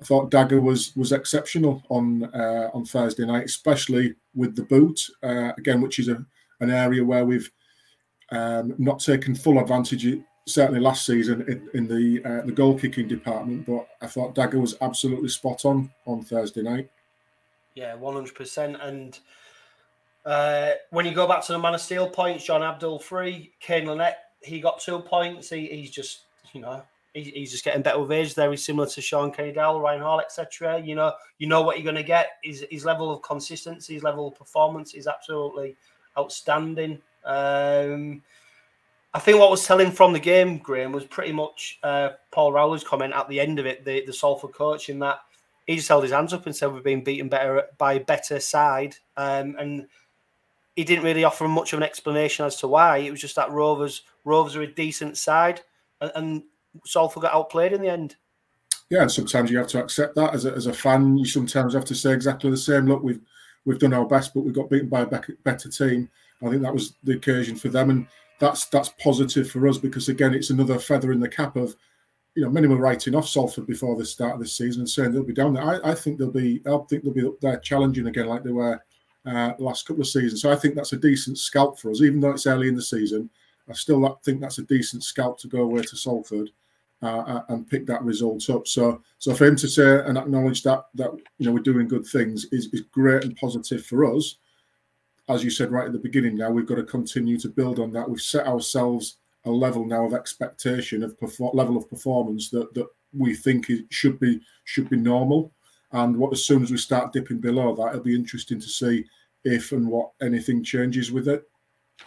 [0.00, 5.00] I thought Dagger was was exceptional on uh, on Thursday night, especially with the boot
[5.22, 6.24] uh, again, which is a
[6.60, 7.50] an area where we've
[8.30, 10.18] um, not taken full advantage.
[10.46, 14.58] Certainly last season in, in the uh, the goal kicking department, but I thought Dagger
[14.58, 16.90] was absolutely spot on on Thursday night.
[17.74, 18.78] Yeah, one hundred percent.
[18.80, 19.18] And
[20.24, 23.86] uh, when you go back to the Man of Steel points, John Abdull three, Kane
[23.86, 25.50] Linnett he got two points.
[25.50, 26.20] He, he's just,
[26.52, 26.82] you know,
[27.14, 28.34] he, he's just getting better with age.
[28.34, 30.80] Very similar to Shaun Kenny-Dowall, Ryan Hall, etc.
[30.80, 32.38] You know, you know what you're going to get.
[32.42, 35.76] His, his level of consistency, his level of performance is absolutely
[36.18, 37.00] outstanding.
[37.24, 38.22] Um,
[39.12, 42.84] I think what was telling from the game, Graham, was pretty much uh, Paul Rowley's
[42.84, 45.20] comment at the end of it, the, the Salford coach, in that
[45.66, 48.38] he just held his hands up and said we've been beaten better by a better
[48.38, 48.96] side.
[49.16, 49.86] Um, and
[50.76, 52.98] he didn't really offer much of an explanation as to why.
[52.98, 55.62] It was just that Rovers Rovers are a decent side,
[56.00, 56.42] and, and
[56.86, 58.16] Salford got outplayed in the end.
[58.90, 61.16] Yeah, and sometimes you have to accept that as a, as a fan.
[61.16, 62.86] You sometimes have to say exactly the same.
[62.86, 63.20] Look, we've
[63.64, 66.10] we've done our best, but we got beaten by a better team.
[66.42, 68.06] I think that was the occasion for them, and
[68.40, 71.76] that's that's positive for us because again, it's another feather in the cap of
[72.34, 75.12] you know many were writing off Salford before the start of this season and saying
[75.12, 75.64] they'll be down there.
[75.64, 76.60] I, I think they'll be.
[76.66, 78.82] I think they'll be up there challenging again like they were
[79.24, 80.42] uh, last couple of seasons.
[80.42, 82.82] So I think that's a decent scalp for us, even though it's early in the
[82.82, 83.30] season.
[83.68, 86.50] I still think that's a decent scalp to go away to Salford
[87.02, 88.68] uh, uh, and pick that result up.
[88.68, 92.06] So, so for him to say and acknowledge that that you know we're doing good
[92.06, 94.36] things is, is great and positive for us.
[95.28, 97.92] As you said right at the beginning, now we've got to continue to build on
[97.92, 98.08] that.
[98.08, 101.16] We've set ourselves a level now of expectation of
[101.54, 102.86] level of performance that that
[103.16, 105.52] we think it should be should be normal.
[105.92, 109.06] And what as soon as we start dipping below that, it'll be interesting to see
[109.44, 111.48] if and what anything changes with it.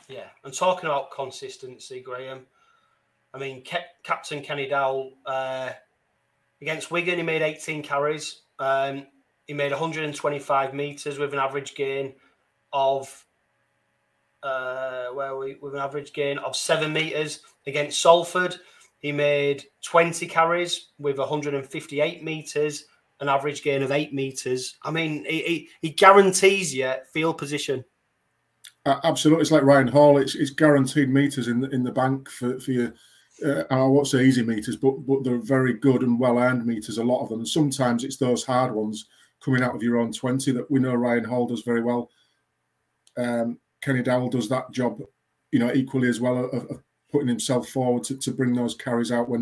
[0.07, 2.45] Yeah, and talking about consistency, Graham.
[3.33, 3.63] I mean,
[4.03, 5.71] Captain Kenny-Dowall uh,
[6.61, 8.41] against Wigan, he made 18 carries.
[8.59, 9.07] Um,
[9.47, 12.13] he made 125 meters with an average gain
[12.71, 13.25] of
[14.43, 18.57] uh, where we with an average gain of seven meters against Salford.
[18.99, 22.85] He made 20 carries with 158 meters,
[23.19, 24.77] an average gain of eight meters.
[24.83, 27.83] I mean, he, he, he guarantees you field position.
[28.85, 30.17] Uh, absolutely, it's like Ryan Hall.
[30.17, 32.93] It's, it's guaranteed meters in the in the bank for for your.
[33.43, 36.97] Uh, I won't say easy meters, but but they're very good and well earned meters.
[36.97, 37.39] A lot of them.
[37.39, 39.07] And sometimes it's those hard ones
[39.43, 42.09] coming out of your own twenty that we know Ryan Hall does very well.
[43.17, 45.01] Um, Kenny-Dowall does that job,
[45.51, 49.11] you know, equally as well of, of putting himself forward to, to bring those carries
[49.11, 49.41] out when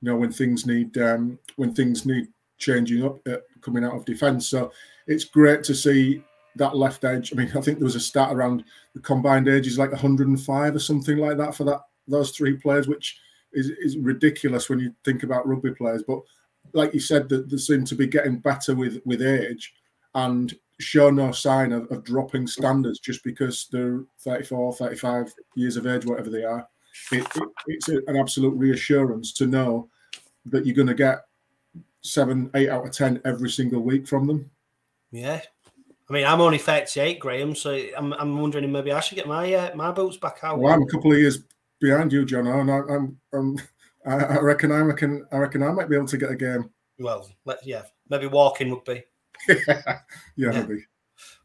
[0.00, 2.28] you know when things need um, when things need
[2.58, 4.46] changing up uh, coming out of defence.
[4.46, 4.72] So
[5.06, 6.22] it's great to see
[6.56, 7.32] that left edge.
[7.32, 10.74] I mean, I think there was a stat around the combined age is like 105
[10.74, 13.18] or something like that for that those three players, which
[13.52, 16.02] is, is ridiculous when you think about rugby players.
[16.06, 16.20] But
[16.72, 19.74] like you said, that they seem to be getting better with with age
[20.14, 25.86] and show no sign of, of dropping standards just because they're 34, 35 years of
[25.86, 26.66] age, whatever they are.
[27.12, 29.88] It, it, it's a, an absolute reassurance to know
[30.46, 31.22] that you're going to get
[32.02, 34.50] seven, eight out of ten every single week from them.
[35.10, 35.40] Yeah,
[36.08, 39.52] I mean, I'm only 38, Graham, so I'm, I'm wondering maybe I should get my
[39.54, 40.58] uh, my boots back out.
[40.58, 41.44] Well, I'm a couple of years
[41.82, 43.58] behind you, John, and I, I'm, I'm
[44.06, 46.70] I reckon I reckon I reckon I might be able to get a game.
[46.98, 49.04] Well, let, yeah, maybe walking would be.
[49.48, 49.98] yeah,
[50.36, 50.86] yeah, maybe.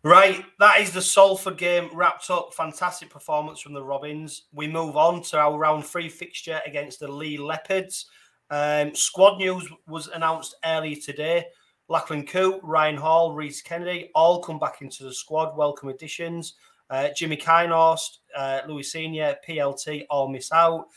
[0.04, 2.54] Right, that is the Salford game wrapped up.
[2.54, 4.43] Fantastic performance from the Robins.
[4.54, 8.10] We move on to our round three fixture against the Leigh Leopards.
[8.50, 11.45] Um, squad news was announced earlier today.
[11.89, 15.58] Lachlan Coote, Ryan Hall, Rhys Kennedy all come back into the squad.
[15.58, 16.56] Welcome additions.
[16.89, 20.88] Uh, Jimmy Keinhorst, uh, Louis Senior, PLT all miss out.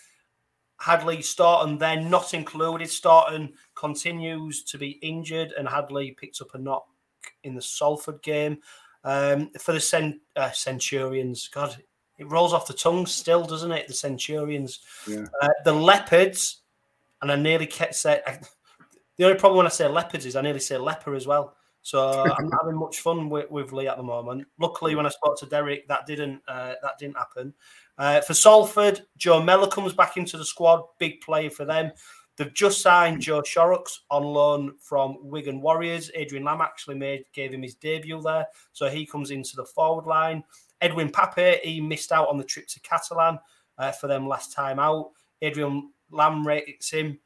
[0.79, 2.88] Hadley Staunton then not included.
[2.88, 6.87] Staunton continues to be injured, and Hadley picks up a knock
[7.44, 8.59] in the Salford game.
[9.05, 11.76] Um, for the Cent- uh, Centurions, God,
[12.18, 13.88] it rolls off the tongue still, doesn't it?
[13.88, 15.26] The Centurions, yeah.
[15.42, 16.62] uh, the Leopards,
[17.20, 18.22] and I nearly kept saying.
[19.16, 21.55] The only problem when I say Leopards is I nearly say leper as well.
[21.82, 24.46] So I'm having much fun with, with, Leigh at the moment.
[24.58, 27.54] Luckily, when I spoke to Derek, that didn't uh, that didn't happen.
[27.98, 30.82] Uh, for Salford, Joe Mellor comes back into the squad.
[30.98, 31.92] Big play for them.
[32.36, 36.10] They've just signed Joe Shorrocks on loan from Wigan Warriors.
[36.14, 40.06] Adrian Lam actually made gave him his debut there, so he comes into the forward
[40.06, 40.42] line.
[40.80, 43.38] Edwin Ipape, he missed out on the trip to Catalan
[43.76, 45.10] uh, for them last time out.
[45.42, 47.18] Adrian Lam rates him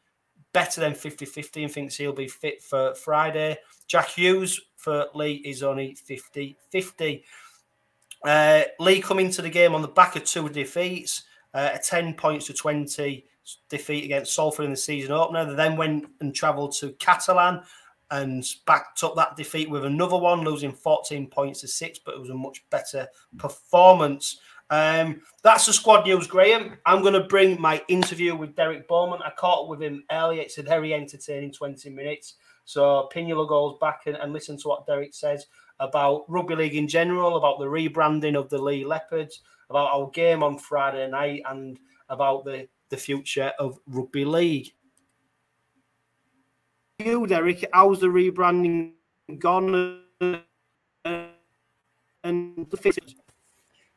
[0.55, 3.59] better than 50 50 and thinks he'll be fit for Friday.
[3.87, 7.25] Jack Hughes for Leigh is only 50 50.
[8.25, 12.15] Uh, Leigh coming to the game on the back of two defeats, uh, a 10
[12.15, 13.27] points to 20
[13.69, 15.45] defeat against Salford in the season opener.
[15.45, 17.61] They then went and travelled to Catalan
[18.11, 22.21] and backed up that defeat with another one, losing 14 points to six, but it
[22.21, 24.39] was a much better performance.
[24.71, 26.77] Um, that's the squad news, Graham.
[26.87, 29.23] I'm going to bring my interview with Derek Beaumont.
[29.25, 30.43] I caught up with him earlier.
[30.43, 32.35] It's a very entertaining 20 minutes.
[32.65, 35.47] So pin your goes back and, and listen to what Derek says
[35.81, 40.43] about rugby league in general, about the rebranding of the Leigh Leopards, about our game
[40.43, 44.73] on Friday night, and about the, the future of rugby league.
[47.01, 48.93] You, Derek, how's the rebranding
[49.39, 50.01] gone?
[52.25, 52.77] And the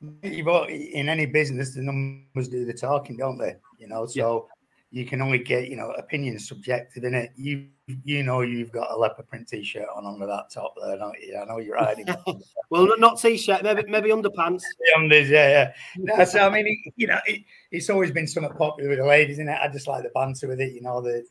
[0.01, 3.55] but in any business, the numbers do the talking, don't they?
[3.79, 4.47] You know, so
[4.91, 5.01] yeah.
[5.01, 7.31] you can only get, you know, opinions subjective in it.
[7.35, 7.67] You
[8.03, 11.37] you know you've got a leopard print t-shirt on under that top there, don't you?
[11.37, 12.07] I know you're hiding.
[12.69, 14.63] well, not t-shirt, maybe maybe underpants.
[14.95, 15.73] Unders, yeah, yeah.
[15.97, 19.05] No, so I mean, it, you know, it, it's always been somewhat popular with the
[19.05, 19.47] ladies, it.
[19.47, 21.25] I just like the banter with it, you know, the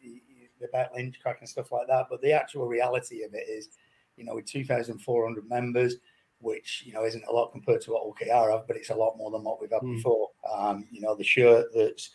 [0.61, 2.07] the bet lynch crack and stuff like that.
[2.11, 3.69] But the actual reality of it is,
[4.17, 5.97] you know, with 2,400 members
[6.41, 9.17] which you know isn't a lot compared to what OKR have, but it's a lot
[9.17, 9.97] more than what we've had mm.
[9.97, 10.31] before.
[10.57, 12.11] Um, you know, the shirt that's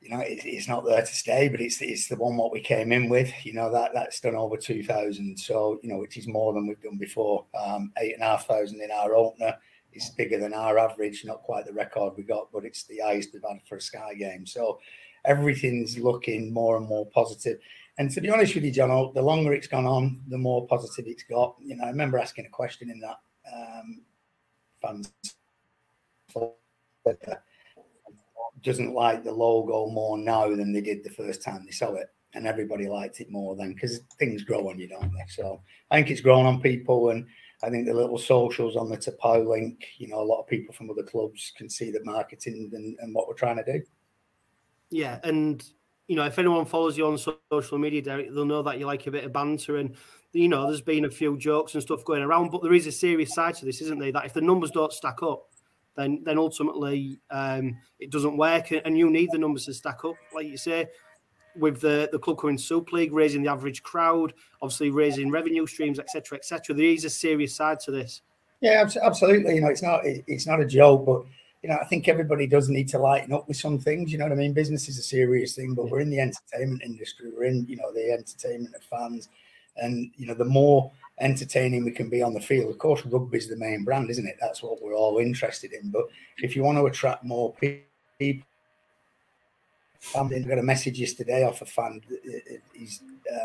[0.00, 2.60] you know it, it's not there to stay, but it's it's the one what we
[2.60, 3.32] came in with.
[3.44, 6.66] You know that that's done over two thousand, so you know which is more than
[6.66, 7.46] we've done before.
[7.58, 9.56] Um, eight and a half thousand in our opener.
[9.94, 13.34] It's bigger than our average, not quite the record we got, but it's the highest
[13.34, 14.46] we've had for a Sky game.
[14.46, 14.80] So
[15.24, 17.58] everything's looking more and more positive.
[17.98, 21.04] And to be honest with you, John, the longer it's gone on, the more positive
[21.06, 21.56] it's got.
[21.60, 23.20] You know, I remember asking a question in that
[23.52, 24.02] um,
[24.80, 25.12] fans
[28.62, 32.08] doesn't like the logo more now than they did the first time they saw it,
[32.34, 35.24] and everybody liked it more then because things grow on you, don't they?
[35.28, 37.26] So I think it's grown on people, and
[37.62, 40.74] I think the little socials on the Tapau link, you know, a lot of people
[40.74, 43.82] from other clubs can see the marketing and, and what we're trying to do.
[44.90, 45.64] Yeah, and
[46.12, 49.06] you know, if anyone follows you on social media, Derek, they'll know that you like
[49.06, 49.96] a bit of banter and
[50.34, 52.92] you know, there's been a few jokes and stuff going around, but there is a
[52.92, 54.12] serious side to this, isn't there?
[54.12, 55.48] That if the numbers don't stack up,
[55.96, 60.16] then then ultimately um, it doesn't work, and you need the numbers to stack up,
[60.34, 60.86] like you say,
[61.56, 65.98] with the the club coming Super League, raising the average crowd, obviously raising revenue streams,
[65.98, 66.76] etc., etc.
[66.76, 68.20] There is a serious side to this.
[68.60, 69.54] Yeah, absolutely.
[69.54, 71.22] You know, it's not it's not a joke, but
[71.62, 74.10] you know, I think everybody does need to lighten up with some things.
[74.10, 74.52] You know what I mean?
[74.52, 77.30] Business is a serious thing, but we're in the entertainment industry.
[77.34, 79.28] We're in, you know, the entertainment of fans,
[79.76, 82.70] and you know, the more entertaining we can be on the field.
[82.70, 84.38] Of course, rugby is the main brand, isn't it?
[84.40, 85.90] That's what we're all interested in.
[85.90, 86.06] But
[86.38, 87.54] if you want to attract more
[88.18, 88.46] people,
[90.16, 92.02] I got a message yesterday off a fan.
[92.74, 93.00] His
[93.32, 93.36] uh,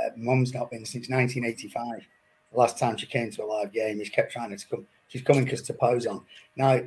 [0.00, 2.06] uh, mum's not been since 1985.
[2.52, 4.86] The last time she came to a live game, he's kept trying to come.
[5.08, 6.22] She's coming because to pose on.
[6.54, 6.80] Now,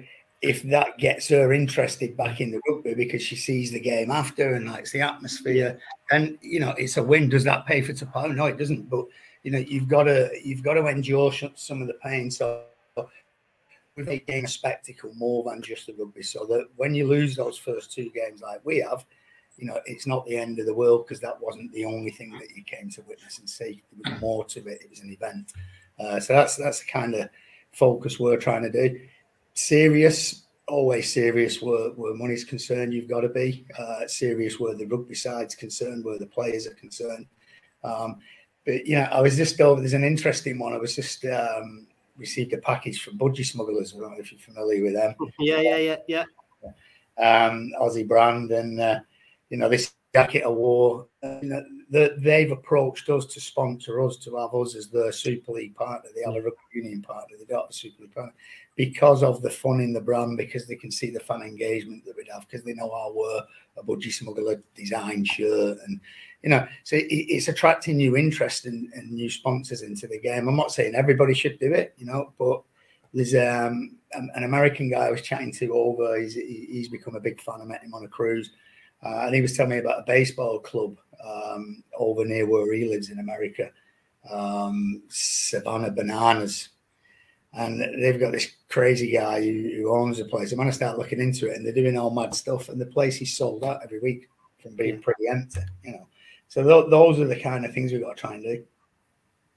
[0.43, 4.56] if that gets her interested back in the rugby because she sees the game after
[4.56, 5.79] and likes the atmosphere,
[6.12, 7.29] and you know it's a win.
[7.29, 8.36] Does that pay for Tapau?
[8.36, 8.89] No, it doesn't.
[8.89, 9.06] But
[9.43, 12.29] you know you've got to you've got to endure some of the pain.
[12.29, 12.63] So
[13.95, 16.23] we've made a spectacle more than just the rugby.
[16.23, 19.06] So that when you lose those first two games like we have,
[19.56, 22.32] you know it's not the end of the world because that wasn't the only thing
[22.32, 23.82] that you came to witness and see.
[23.93, 24.82] There was more to it.
[24.82, 25.53] It was an event.
[25.97, 27.29] Uh, so that's that's the kind of
[27.71, 28.99] focus we're trying to do
[29.53, 32.93] serious, always serious where, where money's concerned.
[32.93, 36.73] You've got to be uh, serious where the rugby side's concerned, where the players are
[36.75, 37.27] concerned.
[37.83, 38.17] Um,
[38.65, 39.81] but yeah, I was just over.
[39.81, 40.73] There's an interesting one.
[40.73, 41.87] I was just um,
[42.17, 43.93] received a package from Budgie Smugglers.
[43.93, 45.15] I don't know if you're familiar with them.
[45.39, 46.23] Yeah, yeah, yeah, yeah.
[47.17, 48.99] Um, Aussie brand, and uh,
[49.49, 51.07] you know this jacket of war.
[51.21, 55.51] You know, the, they've approached us to sponsor us to have us as the Super
[55.51, 56.09] League partner.
[56.15, 57.37] They have a rugby union partner.
[57.37, 58.33] They don't have a Super League partner
[58.75, 62.15] because of the fun in the brand, because they can see the fan engagement that
[62.17, 63.41] we'd have, because they know our we're
[63.77, 65.99] a budgie smuggler design shirt, and
[66.41, 70.47] you know, so it, it's attracting new interest and, and, new sponsors into the game.
[70.47, 72.62] I'm not saying everybody should do it, you know, but
[73.13, 76.19] there's um, an American guy I was chatting to over.
[76.19, 77.62] He's he's become a big fan.
[77.62, 78.51] I met him on a cruise
[79.05, 82.86] uh, and he was telling me about a baseball club um, over near where he
[82.86, 83.69] lives in America,
[84.31, 86.69] um, Savannah Bananas.
[87.55, 90.51] And they've got this crazy guy who, who owns the place.
[90.51, 92.69] I'm going to start looking into it, and they're doing all mad stuff.
[92.69, 94.27] And the place is sold out every week
[94.61, 96.07] from being pretty empty, you know.
[96.47, 98.63] So th- those are the kind of things we've got to try and do.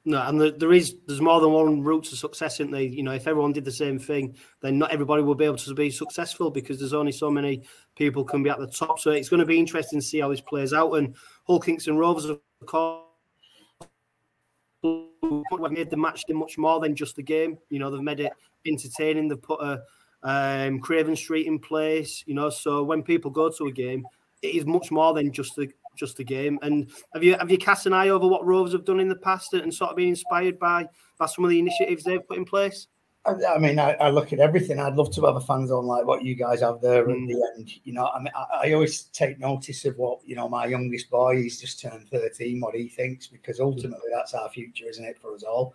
[0.09, 2.83] No, and the, there is there's more than one route to success, isn't there?
[2.83, 5.75] You know, if everyone did the same thing, then not everybody will be able to
[5.75, 7.63] be successful because there's only so many
[7.97, 9.01] people can be at the top.
[9.01, 10.93] So it's going to be interesting to see how this plays out.
[10.93, 13.06] And Hull Kingston Rovers, of course,
[14.83, 17.59] have made the match much more than just the game.
[17.71, 18.33] You know, they've made it
[18.67, 19.29] entertaining.
[19.29, 19.83] They've put a
[20.23, 22.25] um, Craven Street in place.
[22.27, 24.07] You know, so when people go to a game,
[24.43, 26.59] it is much more than just the just a game.
[26.63, 29.17] And have you have you cast an eye over what Rovers have done in the
[29.17, 32.45] past and sort of been inspired by by some of the initiatives they've put in
[32.45, 32.87] place?
[33.27, 34.79] I, mean, I, I, look at everything.
[34.79, 37.23] I'd love to have a fan zone like what you guys have there mm.
[37.23, 37.73] at the end.
[37.85, 40.49] You know, I mean, I, I, always take notice of what you know.
[40.49, 42.61] My youngest boy, he's just turned thirteen.
[42.61, 45.75] What he thinks, because ultimately that's our future, isn't it, for us all?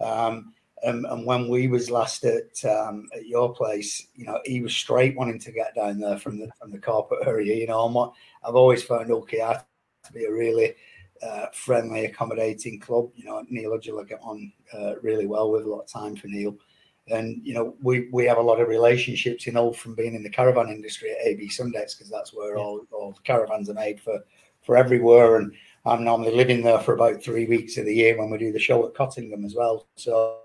[0.00, 0.52] Um,
[0.84, 4.74] and, and, when we was last at um, at your place, you know, he was
[4.74, 7.56] straight wanting to get down there from the from the corporate area.
[7.56, 8.12] You know, what
[8.44, 9.62] I've always found OKR
[10.04, 10.74] to be a really
[11.22, 13.10] uh, friendly, accommodating club.
[13.14, 16.28] You know, Neil Hudgell get on uh, really well with a lot of time for
[16.28, 16.56] Neil.
[17.10, 20.22] And you know, we we have a lot of relationships, you know, from being in
[20.22, 22.62] the caravan industry at AB Sundays because that's where yeah.
[22.62, 24.20] all, all the caravans are made for
[24.62, 25.36] for everywhere.
[25.36, 25.52] And
[25.84, 28.58] I'm normally living there for about three weeks of the year when we do the
[28.58, 29.86] show at Cottingham as well.
[29.96, 30.38] So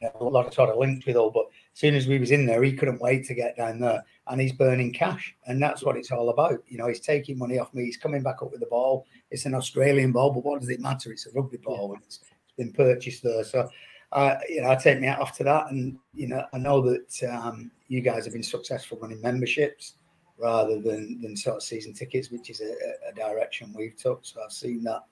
[0.00, 1.30] you know, a lot of sort of linked with all.
[1.30, 4.02] But as soon as we was in there, he couldn't wait to get down there,
[4.28, 6.62] and he's burning cash, and that's what it's all about.
[6.68, 7.84] You know, he's taking money off me.
[7.84, 9.06] He's coming back up with the ball.
[9.30, 11.12] It's an Australian ball, but what does it matter?
[11.12, 13.44] It's a rugby ball, and it's, it's been purchased there.
[13.44, 13.68] So
[14.14, 15.70] uh, you know, I take me out off to that.
[15.70, 19.94] And, you know, I know that um, you guys have been successful running memberships
[20.38, 22.74] rather than, than sort of season tickets, which is a,
[23.10, 24.24] a direction we've took.
[24.24, 25.02] So I've seen that,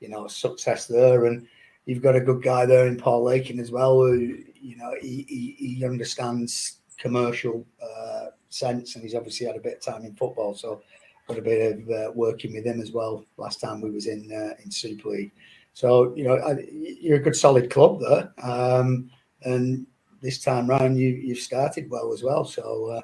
[0.00, 1.26] you know, success there.
[1.26, 1.46] And
[1.86, 5.24] you've got a good guy there in Paul Lakin as well, who, you know, he,
[5.28, 10.14] he, he understands commercial uh, sense and he's obviously had a bit of time in
[10.14, 10.54] football.
[10.54, 10.82] So
[11.28, 14.30] got a bit of uh, working with him as well last time we was in
[14.32, 15.32] uh, in Super League.
[15.80, 16.58] So you know
[17.00, 19.08] you're a good solid club there, um,
[19.44, 19.86] and
[20.20, 22.44] this time round you you've started well as well.
[22.44, 23.00] So uh,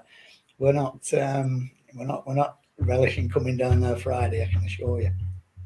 [0.58, 4.42] we're not um, we're not we're not relishing coming down there Friday.
[4.42, 5.10] I can assure you.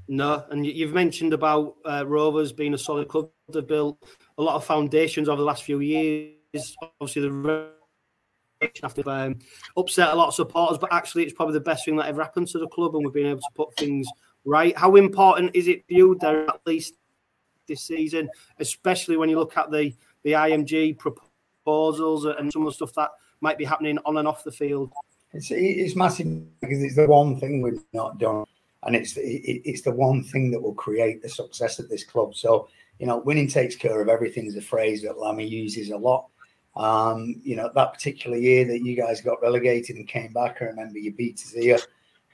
[0.07, 3.29] No, and you've mentioned about uh, Rovers being a solid club.
[3.53, 3.99] They've built
[4.39, 6.77] a lot of foundations over the last few years.
[7.01, 7.71] Obviously, the
[8.85, 9.37] after um,
[9.77, 12.47] upset a lot of supporters, but actually, it's probably the best thing that ever happened
[12.49, 14.07] to the club, and we've been able to put things
[14.45, 14.79] right.
[14.79, 16.95] How important is it you, there at least
[17.71, 18.29] this season,
[18.59, 23.11] especially when you look at the the IMG proposals and some of the stuff that
[23.41, 24.93] might be happening on and off the field?
[25.33, 28.45] It's it's massive because it's the one thing we've not done,
[28.83, 32.35] and it's it's the one thing that will create the success of this club.
[32.35, 35.97] So you know, winning takes care of everything is a phrase that Lammy uses a
[35.97, 36.27] lot.
[36.77, 40.67] Um, you know, that particular year that you guys got relegated and came back, I
[40.67, 41.79] remember you beat Zia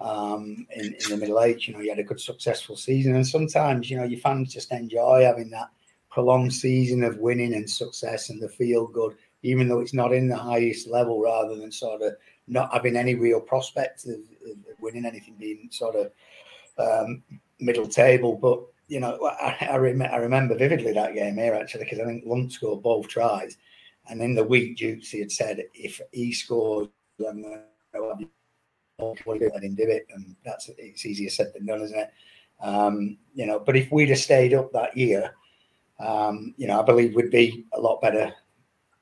[0.01, 1.69] um, in, in the middle age.
[1.69, 4.73] You know, you had a good successful season, and sometimes you know your fans just
[4.73, 5.71] enjoy having that
[6.11, 10.29] prolonged season of winning and success and the feel good, even though it's not in
[10.29, 12.15] the highest level, rather than sort of
[12.49, 16.13] not having any real prospect of, of winning anything, being sort of
[16.79, 17.23] um,
[17.61, 18.37] middle table.
[18.37, 22.05] But you know, I, I, rem- I remember vividly that game here actually because I
[22.05, 23.57] think Lunt scored both tries,
[24.09, 26.89] and in the week, Jukesy had said if he scores,
[27.19, 27.63] then
[28.99, 32.11] let him do it, and that's it's easier said than done, isn't it?
[32.61, 35.35] Um, you know, but if we'd have stayed up that year,
[36.01, 38.33] um, you know, I believe we'd be a lot better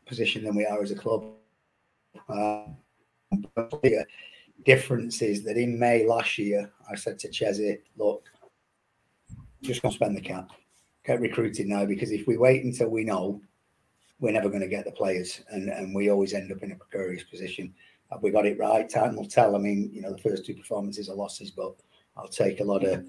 [0.06, 1.26] position than we are as a club.
[2.28, 2.66] Uh,
[3.30, 4.04] the
[4.64, 8.24] difference is that in May last year, I said to Chesney, look,
[9.62, 10.50] just gonna spend the cap,
[11.04, 13.40] get recruited now, because if we wait until we know,
[14.20, 16.76] we're never going to get the players, and, and we always end up in a
[16.76, 17.74] precarious position.
[18.10, 18.88] Have we got it right?
[18.88, 19.56] Time will tell.
[19.56, 21.74] I mean, you know, the first two performances are losses, but
[22.16, 23.04] I'll take a lot of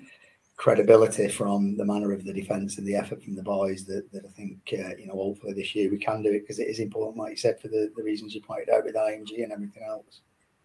[0.58, 4.26] credibility from the manner of the defence and the effort from the boys that, that
[4.26, 6.80] I think, uh, you know, hopefully this year we can do it because it is
[6.80, 9.84] important, like you said, for the, the reasons you pointed out with IMG and everything
[9.88, 10.22] else.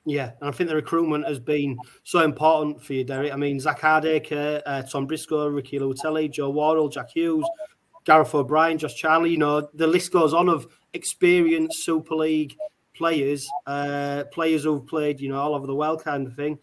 [0.06, 3.32] Yeah, and I think the recruitment has been so important for you, Derek.
[3.32, 7.44] I mean, Zak Hardaker, uh, Tom Briscoe, Ricky Leutele, Joe Wardle, Jack Hughes,
[8.04, 9.30] Gareth O'Brien, Josh Charnley.
[9.30, 12.56] You know, the list goes on of experienced Super League
[13.00, 16.58] players, uh, players who've played, you know, all over the world, kind of thing.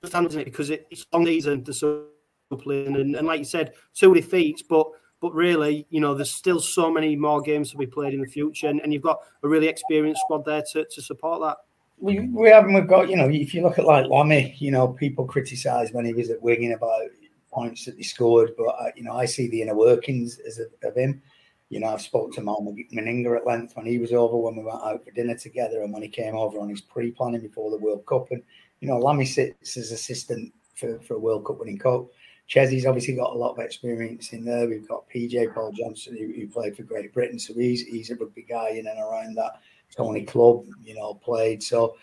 [0.00, 2.06] Because it's long season the Super
[2.64, 4.86] League, and, and like you said, two defeats, but
[5.20, 8.26] but really, you know, there's still so many more games to be played in the
[8.26, 11.58] future, and, and you've got a really experienced squad there to, to support that.
[11.98, 14.88] We, we haven't we've got you know if you look at like Lammy, you know
[14.88, 17.10] people criticise when he was at Wigan about
[17.52, 20.88] points that he scored, but uh, you know I see the inner workings as a,
[20.88, 21.20] of him.
[21.68, 22.64] You know I've spoke to Mal
[22.94, 25.92] Meninga at length when he was over when we went out for dinner together, and
[25.92, 28.42] when he came over on his pre-planning before the World Cup, and
[28.80, 32.08] you know Lammy sits as assistant for, for a World Cup winning coach.
[32.46, 34.68] Chesney's obviously got a lot of experience in there.
[34.68, 38.14] We've got PJ Paul Johnson who, who, played for Great Britain, so he's he's a
[38.14, 39.60] rugby guy in and around that
[39.96, 41.62] Tony Club, you know, played.
[41.62, 41.96] So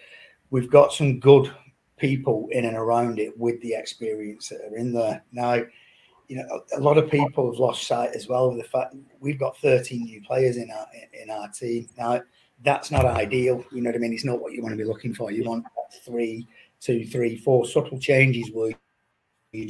[0.50, 1.52] we've got some good
[1.98, 5.24] people in and around it with the experience that are in there.
[5.32, 5.62] Now,
[6.34, 9.38] you know, a lot of people have lost sight as well of the fact we've
[9.38, 10.88] got 13 new players in our
[11.22, 11.88] in our team.
[11.96, 12.22] Now,
[12.64, 13.64] that's not ideal.
[13.72, 14.14] You know what I mean?
[14.14, 15.30] It's not what you want to be looking for.
[15.30, 15.64] You want
[16.04, 16.48] three,
[16.82, 18.72] two, three, four subtle changes where
[19.52, 19.70] you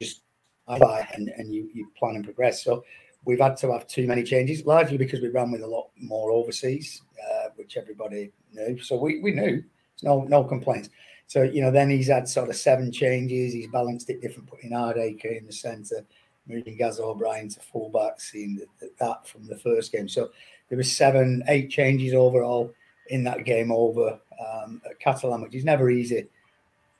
[0.00, 0.22] just
[0.66, 2.64] buy and, and you, you plan and progress.
[2.64, 2.84] So
[3.26, 6.30] we've had to have too many changes, largely because we ran with a lot more
[6.30, 8.78] overseas, uh, which everybody knew.
[8.80, 9.62] So we, we knew.
[10.02, 10.88] no no complaints.
[11.28, 13.52] So you know, then he's had sort of seven changes.
[13.52, 16.04] He's balanced it different, putting Hardaker in the centre,
[16.48, 20.08] moving Gaz O'Brien to fullback, seeing that, that from the first game.
[20.08, 20.30] So
[20.68, 22.72] there was seven, eight changes overall
[23.10, 26.26] in that game over um, at Catalan, which is never easy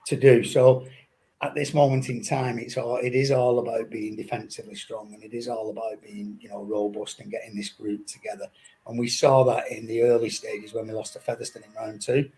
[0.07, 0.45] to do.
[0.45, 0.87] So
[1.41, 5.23] at this moment in time, it's all it is all about being defensively strong, and
[5.23, 8.47] it is all about being you know robust and getting this group together.
[8.87, 12.03] And we saw that in the early stages when we lost to Featherstone in round
[12.03, 12.31] two,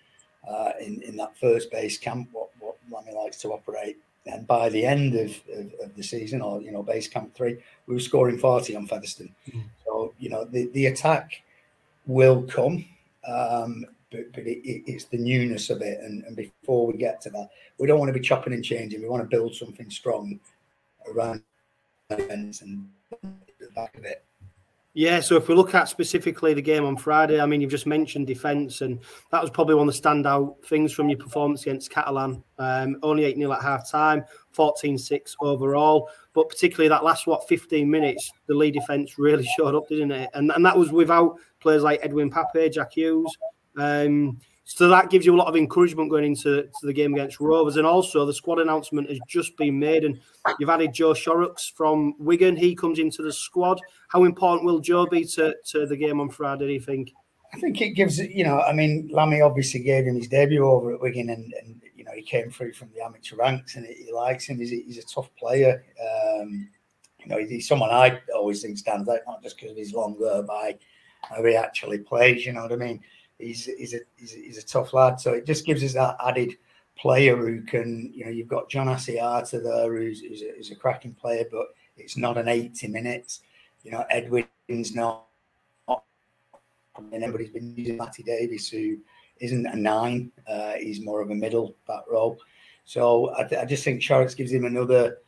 [0.48, 3.98] uh, in in that first base camp, what what Lammy likes to operate.
[4.26, 7.56] And by the end of, of, of, the season, or you know, base camp three,
[7.86, 9.34] we were scoring forty on Featherstone.
[9.48, 9.62] Mm.
[9.86, 11.42] So you know, the the attack
[12.06, 12.84] will come.
[13.26, 16.00] Um, but, but it, it, it's the newness of it.
[16.00, 19.00] And, and before we get to that, we don't want to be chopping and changing.
[19.00, 20.40] We want to build something strong
[21.08, 21.42] around
[22.10, 22.88] events and
[23.60, 24.24] the back of it.
[24.92, 27.86] Yeah, so if we look at specifically the game on Friday, I mean, you've just
[27.86, 28.98] mentioned defence, and
[29.30, 32.42] that was probably one of the standout things from your performance against Catalan.
[32.58, 36.10] Um, only 8 0 at half time, 14 6 overall.
[36.32, 40.30] But particularly that last, what, 15 minutes, the lead defence really showed up, didn't it?
[40.34, 43.38] And, and that was without players like Edwin Ipape, Jack Hughes,
[43.76, 44.40] um,
[44.72, 47.76] so that gives you a lot of encouragement going into to the game against Rovers.
[47.76, 50.20] And also, the squad announcement has just been made, and
[50.60, 52.54] you've added Joe Shorrocks from Wigan.
[52.54, 53.80] He comes into the squad.
[54.08, 57.12] How important will Joe be to, to the game on Friday, do you think?
[57.52, 60.94] I think it gives, you know, I mean, Lammy obviously gave him his debut over
[60.94, 64.12] at Wigan, and, and you know, he came through from the amateur ranks, and he,
[64.12, 64.58] likes him.
[64.58, 65.84] He's a, he's a tough player.
[66.00, 66.68] Um,
[67.18, 70.16] you know, he's someone I always think stands out, not just because of his long
[70.20, 70.78] there by
[71.22, 73.00] how he actually plays, you know what I mean?
[73.40, 75.20] He's he's a, he's he's a tough lad.
[75.20, 76.56] So it just gives us that added
[77.00, 80.76] player who can, you know, you've got John Asiata there, who's, who's, a, who's a
[80.76, 83.40] cracking player, but it's not an 80 minutes.
[83.82, 85.24] You know, Edwin's not,
[85.88, 86.04] not
[87.12, 88.98] everybody's been using Matty Davis, who
[89.38, 90.30] isn't a nine.
[90.46, 92.38] Uh, he's more of a middle back role.
[92.84, 95.18] So I, I just think Shorrocks gives him another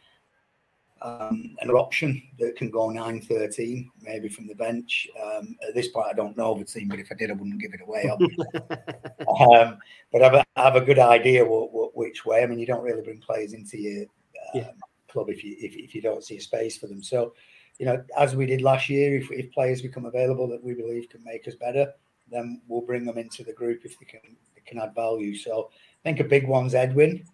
[1.03, 5.09] um, an option that can go 9 13, maybe from the bench.
[5.23, 7.61] Um, at this point, I don't know the team, but if I did, I wouldn't
[7.61, 9.79] give it away, um,
[10.13, 12.43] but I have, a, I have a good idea what, what, which way.
[12.43, 14.07] I mean, you don't really bring players into your
[14.55, 14.69] yeah.
[14.69, 14.75] Um,
[15.09, 17.03] club if you if, if you don't see a space for them.
[17.03, 17.35] So,
[17.79, 21.09] you know, as we did last year, if, if players become available that we believe
[21.09, 21.93] can make us better,
[22.31, 25.37] then we'll bring them into the group if they can they can add value.
[25.37, 27.25] So, I think a big one's Edwin.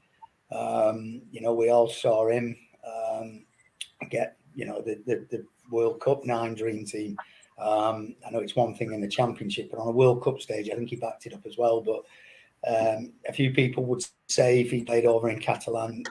[0.51, 2.57] Um, you know, we all saw him.
[2.85, 3.45] Um,
[4.07, 7.17] get you know the, the, the World Cup nine dream team.
[7.59, 10.71] Um, I know it's one thing in the championship, but on a World Cup stage,
[10.71, 11.81] I think he backed it up as well.
[11.81, 12.05] But
[12.67, 16.05] um, a few people would say if he played over in Catalan,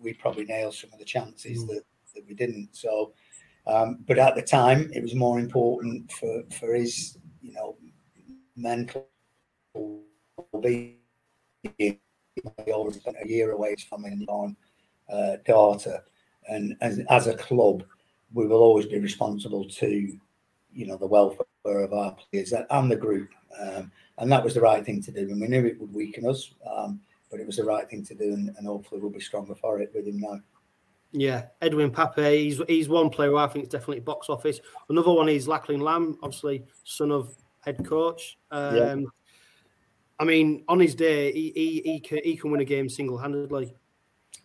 [0.00, 1.68] we probably nail some of the chances mm.
[1.68, 1.82] that,
[2.14, 2.70] that we didn't.
[2.72, 3.12] So,
[3.66, 7.76] um, but at the time, it was more important for for his you know
[8.56, 9.08] mental
[10.60, 10.96] being.
[12.92, 14.56] Spent a year away from his born
[15.12, 16.02] uh, daughter
[16.48, 17.84] and as, as a club,
[18.32, 20.18] we will always be responsible to,
[20.72, 23.30] you know, the welfare of our players and the group.
[23.60, 25.20] Um, and that was the right thing to do.
[25.20, 28.14] And we knew it would weaken us, um, but it was the right thing to
[28.14, 28.32] do.
[28.32, 30.40] And, and, hopefully we'll be stronger for it with him now.
[31.12, 34.60] Yeah, Edwin Ipape, he's, he's one player who I think is definitely box office.
[34.88, 38.38] Another one is Lachlan Lamb, obviously son of head coach.
[38.52, 38.96] Um, yeah.
[40.20, 43.18] I mean, on his day, he he, he, can, he can win a game single
[43.18, 43.74] handedly.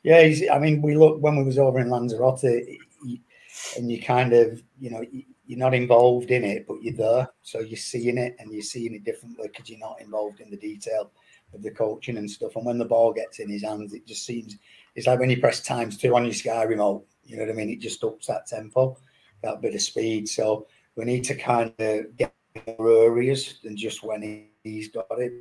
[0.05, 4.33] Yeah, he's, I mean, we look when we was over in Lanzarote, and you kind
[4.33, 5.03] of, you know,
[5.47, 8.93] you're not involved in it, but you're there, so you're seeing it and you're seeing
[8.93, 11.11] it differently because you're not involved in the detail
[11.55, 12.55] of the coaching and stuff.
[12.55, 14.55] And when the ball gets in his hands, it just seems
[14.93, 17.07] it's like when you press times two on your Sky remote.
[17.23, 17.71] You know what I mean?
[17.71, 18.99] It just ups that tempo,
[19.41, 20.29] that bit of speed.
[20.29, 22.31] So we need to kind of get
[22.77, 25.33] more areas than just when he's got it,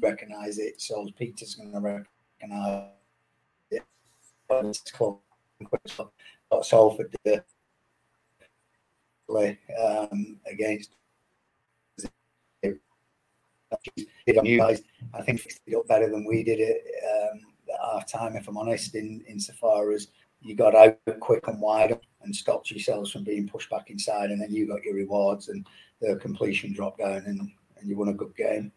[0.00, 0.80] recognize it.
[0.80, 2.90] So Peter's going to recognize.
[4.50, 5.18] It's close.
[6.62, 7.14] Salford
[9.26, 10.90] play um, against
[15.14, 16.82] I think fixed it up better than we did it
[17.12, 17.40] um,
[17.72, 20.08] at half time, if I'm honest, in insofar as
[20.40, 24.40] you got out quick and wide and stopped yourselves from being pushed back inside, and
[24.40, 25.66] then you got your rewards and
[26.00, 27.40] the completion dropped down, and,
[27.78, 28.70] and you won a good game.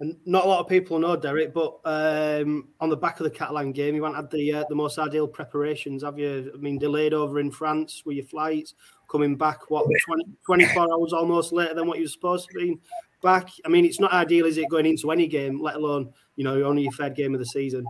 [0.00, 3.30] And not a lot of people know Derek, but um, on the back of the
[3.30, 6.52] Catalan game, you haven't had the uh, the most ideal preparations, have you?
[6.54, 8.74] I mean, delayed over in France with your flights,
[9.10, 12.78] coming back what 20, 24 hours almost later than what you were supposed to be
[13.22, 13.48] back.
[13.64, 16.62] I mean, it's not ideal, is it, going into any game, let alone you know
[16.62, 17.84] only your third game of the season.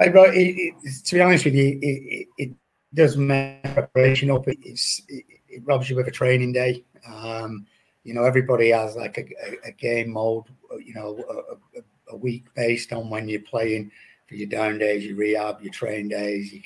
[0.00, 2.50] Hey, bro, it, it, to be honest with you, it, it
[2.92, 4.44] does make preparation up.
[4.48, 5.24] It's, it,
[5.62, 6.84] robs you of a training day.
[7.06, 7.64] Um,
[8.04, 10.44] you know, everybody has like a, a, a game mode.
[10.78, 13.90] You know, a, a, week based on when you're playing
[14.28, 16.62] for your down days, your rehab, your train days, your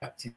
[0.00, 0.34] captain.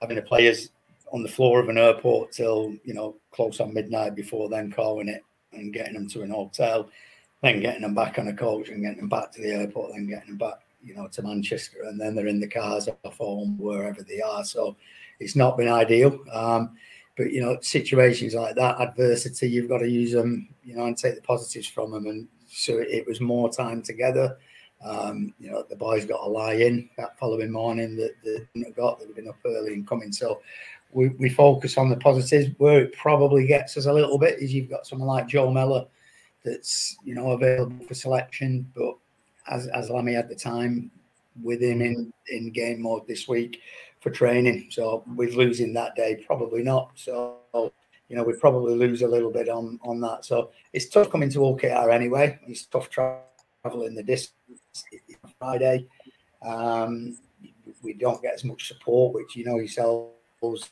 [0.00, 0.70] Having the players
[1.12, 5.08] on the floor of an airport till you know close on midnight before then calling
[5.08, 6.88] it and getting them to an hotel,
[7.42, 10.06] then getting them back on a coach and getting them back to the airport, then
[10.06, 13.58] getting them back, you know, to Manchester, and then they're in the cars off home
[13.58, 14.44] wherever they are.
[14.44, 14.76] So
[15.18, 16.18] it's not been ideal.
[16.32, 16.76] Um,
[17.20, 20.96] but you know, situations like that, adversity, you've got to use them, you know, and
[20.96, 22.06] take the positives from them.
[22.06, 24.38] And so it was more time together.
[24.82, 29.00] Um, you know, the boys got a lie in that following morning that they got.
[29.00, 30.12] They've been up early and coming.
[30.12, 30.40] So
[30.92, 32.54] we, we focus on the positives.
[32.56, 35.84] Where it probably gets us a little bit is you've got someone like Joe Mellor
[36.42, 38.96] that's you know available for selection, but
[39.46, 40.90] as as Lammy had the time
[41.42, 43.60] with him in in game mode this week
[44.00, 44.68] for training.
[44.70, 46.92] So with losing that day, probably not.
[46.94, 47.36] So
[48.08, 50.24] you know we probably lose a little bit on on that.
[50.24, 52.38] So it's tough coming to OKR anyway.
[52.46, 54.84] It's tough traveling the distance
[55.38, 55.86] Friday.
[56.42, 57.18] Um,
[57.82, 60.70] we don't get as much support, which you know yourselves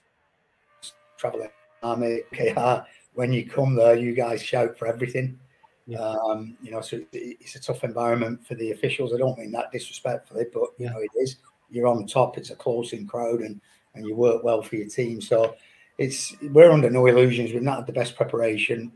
[1.17, 1.51] traveling
[1.83, 2.85] army KR.
[3.15, 5.39] When you come there, you guys shout for everything.
[5.87, 6.01] Yeah.
[6.01, 9.15] Um, you know, so it's a tough environment for the officials.
[9.15, 11.37] I don't mean that disrespectfully, but you know it is.
[11.71, 12.39] You're on top.
[12.39, 13.61] It's a close-in crowd, and
[13.95, 15.21] and you work well for your team.
[15.21, 15.55] So
[15.99, 17.53] it's we're under no illusions.
[17.53, 18.93] We've not had the best preparation.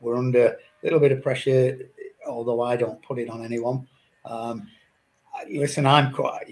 [0.00, 1.78] We're under a little bit of pressure,
[2.26, 3.86] although I don't put it on anyone.
[4.24, 4.68] Um,
[5.48, 6.48] listen, I'm quite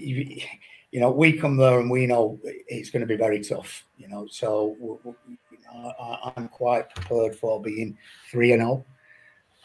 [0.95, 4.07] you know, we come there and we know it's going to be very tough, you
[4.07, 4.29] know.
[4.31, 7.99] So you know, I, am quite prepared for being
[8.31, 8.87] 3 and 0.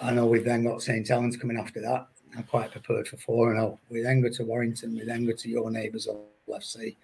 [0.02, 1.08] I know we've then got St.
[1.08, 2.08] Helens coming after that.
[2.38, 3.80] I'm quite prepared for 4 and 0.
[3.90, 6.08] We then go to Warrington, we then go to your neighbours,
[6.48, 6.96] FC,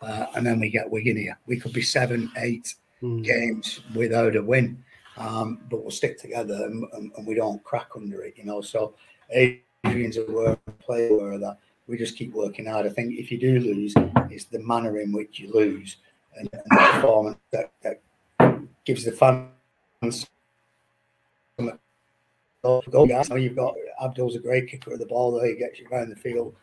[0.00, 1.38] uh, and then we get Wigan here.
[1.46, 3.22] We could be seven, eight mm.
[3.22, 4.82] games without a win,
[5.16, 8.60] um, but we'll stick together and, and, and, we don't crack under it, you know.
[8.60, 8.94] So
[9.30, 12.86] Adrian's aware, play aware of that we just keep working hard.
[12.86, 13.94] I think if you do lose,
[14.30, 15.96] it's the manner in which you lose
[16.36, 18.00] and, and the performance that, that,
[18.84, 20.26] gives the fans
[22.62, 22.82] goal.
[23.06, 25.48] Now you've got Abdull's a great kicker of the ball there.
[25.48, 26.54] He gets you around the field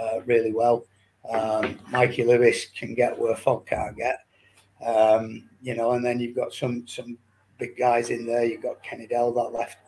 [0.00, 0.86] uh, really well.
[1.28, 4.20] Um, Mikey Lewis can get where Fogg can't get.
[4.84, 7.18] Um, you know, and then you've got some some
[7.58, 8.44] big guys in there.
[8.44, 9.78] You've got Kenny-Dowall, that left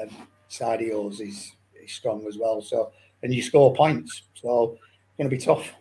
[0.00, 2.62] um, side of yours is, is strong as well.
[2.62, 2.92] So
[3.22, 4.22] and you score points.
[4.34, 4.78] So
[5.18, 5.74] going to be tough.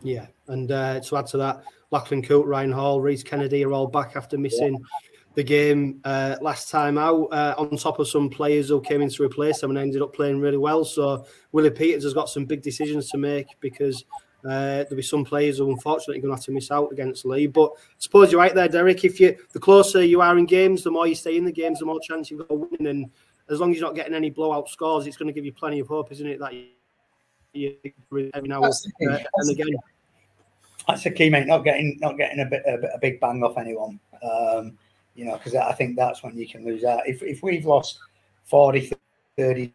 [0.00, 3.86] Yeah, and uh, to add to that, Lachlan Coote, Ryan Hall, Rhys Kennedy are all
[3.86, 5.13] back after missing yeah.
[5.34, 7.24] The game uh, last time out.
[7.32, 10.14] Uh, on top of some players who came in to replace them and ended up
[10.14, 10.84] playing really well.
[10.84, 14.04] So Willie Peters has got some big decisions to make because
[14.44, 17.46] uh, there'll be some players who unfortunately going to have to miss out against Leigh.
[17.46, 19.04] But I suppose you're right there, Derek.
[19.04, 21.80] If you the closer you are in games, the more you stay in the games,
[21.80, 22.86] the more chance you've got of winning.
[22.86, 23.10] And
[23.48, 25.80] as long as you're not getting any blowout scores, it's going to give you plenty
[25.80, 26.38] of hope, isn't it?
[26.38, 26.52] That
[27.52, 27.74] you,
[28.34, 29.74] every now and again.
[30.86, 31.46] That's the key, mate.
[31.46, 33.98] Not getting not getting a bit a, a big bang off anyone.
[34.22, 34.76] Um,
[35.14, 37.06] you know, because I think that's when you can lose out.
[37.06, 37.98] If if we've lost
[38.44, 38.92] 40,
[39.36, 39.72] 30,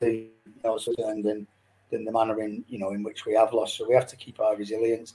[0.00, 0.30] you
[0.64, 1.46] know, so then
[1.90, 4.16] than the manner in you know in which we have lost, so we have to
[4.16, 5.14] keep our resilience.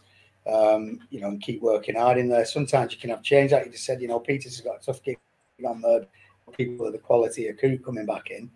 [0.51, 2.45] Um, you know, and keep working hard in there.
[2.45, 4.01] Sometimes you can have change, like you just said.
[4.01, 5.19] You know, Peters has got a tough gig
[5.63, 6.07] on there
[6.51, 8.49] people of the quality of Coop coming back in.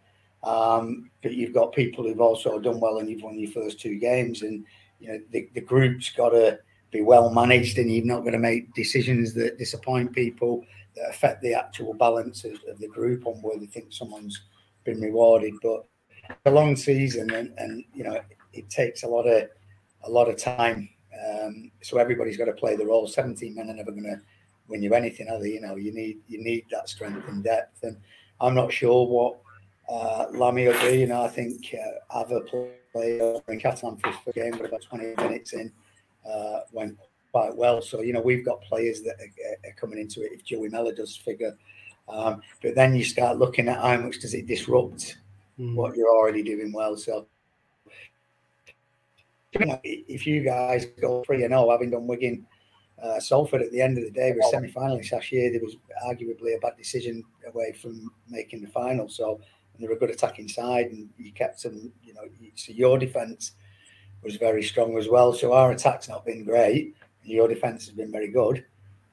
[0.43, 3.97] Um, but you've got people who've also done well and you've won your first two
[3.97, 4.41] games.
[4.43, 4.65] And,
[4.99, 6.59] you know, the, the group's got to
[6.95, 10.63] be well managed and you're not going to make decisions that disappoint people
[10.95, 14.41] that affect the actual balance of, of the group on where they think someone's
[14.85, 15.53] been rewarded.
[15.61, 15.85] But
[16.45, 18.19] a long season and, and you know,
[18.53, 19.49] it takes a lot of
[20.03, 20.89] a lot of time.
[21.27, 23.07] Um, so everybody's got to play the role.
[23.07, 24.21] 17 men are never going to
[24.67, 25.47] win you anything, other?
[25.47, 27.83] You know, you need you need that strength and depth.
[27.83, 27.97] And
[28.39, 29.39] I'm not sure what
[29.89, 30.95] uh, Lammy will do.
[30.95, 32.41] You know, I think uh, Ava
[32.93, 35.71] played in Catalan for his game, but about 20 minutes in,
[36.29, 36.97] uh, went
[37.31, 37.81] quite well.
[37.81, 40.93] So, you know, we've got players that are, are coming into it if Joey Miller
[40.93, 41.57] does figure.
[42.07, 45.17] Um, but then you start looking at how much does it disrupt
[45.59, 45.75] mm.
[45.75, 46.95] what you're already doing well.
[46.95, 47.27] So,
[49.53, 52.45] if you guys go 3 and 0, having done Wigan
[53.01, 55.51] uh, Salford at the end of the day, we're semi finalists last year.
[55.51, 59.09] There was arguably a bad decision away from making the final.
[59.09, 59.39] So,
[59.73, 62.21] and they're a good attacking side, and you kept them, you know,
[62.55, 63.53] so your defence
[64.25, 65.31] was very strong as well.
[65.31, 68.65] So, our attack's not been great, your defence has been very good.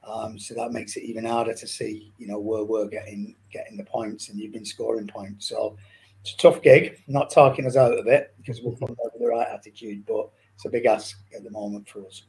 [0.05, 3.77] Um, so that makes it even harder to see, you know, where we're getting getting
[3.77, 5.47] the points, and you've been scoring points.
[5.47, 5.77] So
[6.21, 6.99] it's a tough gig.
[7.07, 10.65] Not talking us out of it because we'll come with the right attitude, but it's
[10.65, 12.23] a big ask at the moment for us.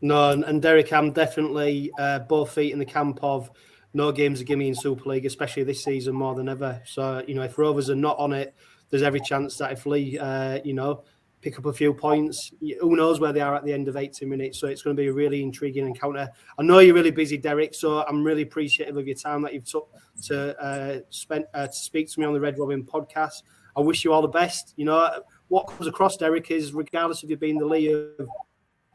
[0.00, 3.50] No, and, Derek, I'm definitely uh, both feet in the camp of
[3.94, 6.80] no games are gimme in Super League, especially this season more than ever.
[6.84, 8.54] So you know, if Rovers are not on it,
[8.90, 11.02] there's every chance that if Leigh, uh, you know,
[11.40, 14.26] pick up a few points, who knows where they are at the end of 80
[14.26, 14.58] minutes.
[14.58, 16.28] So it's going to be a really intriguing encounter.
[16.58, 17.74] I know you're really busy, Derek.
[17.74, 19.88] So I'm really appreciative of your time that you've took
[20.24, 23.42] to uh, spend uh, to speak to me on the Red Robin podcast.
[23.76, 24.74] I wish you all the best.
[24.76, 28.28] You know what comes across, Derek, is regardless of you being the leader of.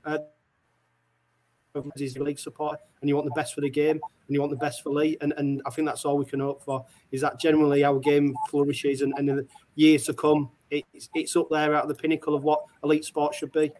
[0.06, 0.18] Uh,
[1.76, 4.84] league support and you want the best for the game and you want the best
[4.84, 7.84] for Leigh and, and I think that's all we can hope for is that generally
[7.84, 10.52] our game flourishes and, and in the years to come
[10.94, 13.72] it's, it's up there at the pinnacle of what elite sport should be.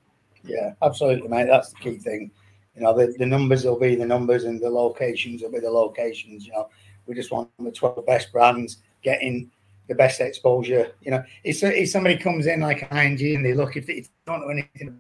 [0.44, 1.48] Yeah, absolutely, mate.
[1.48, 2.32] That's the key thing.
[2.76, 5.70] You know, the, the numbers will be the numbers and the locations will be the
[5.70, 6.46] locations.
[6.46, 6.70] You know,
[7.06, 9.52] we just want the 12 best brands getting
[9.88, 10.92] the best exposure.
[11.02, 14.42] You know, if, if somebody comes in like IMG and they look, if they don't
[14.42, 15.00] know anything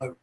[0.00, 0.16] about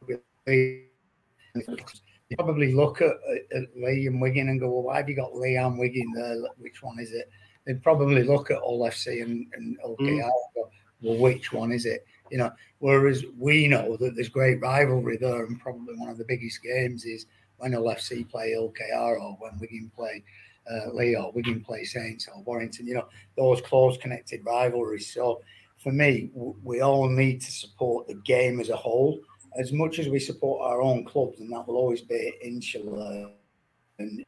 [0.45, 3.14] they probably look at,
[3.55, 6.38] at Leigh and Wigan and go, well, why have you got Leigh and Wigan there?
[6.57, 7.30] Which one is it?
[7.66, 10.09] They'd probably look at Hull FC and, and OKR mm.
[10.09, 10.70] and go,
[11.03, 12.05] well, which one is it?
[12.31, 16.25] You know, whereas we know that there's great rivalry there, and probably one of the
[16.25, 17.25] biggest games is
[17.57, 20.23] when LFC play LKR or when Wigan play
[20.71, 22.87] uh, or Wigan play Saints or Warrington.
[22.87, 25.13] You know, those close connected rivalries.
[25.13, 25.41] So
[25.77, 26.31] for me,
[26.63, 29.19] we all need to support the game as a whole
[29.57, 33.29] as much as we support our own clubs, and that will always be insular
[33.99, 34.25] and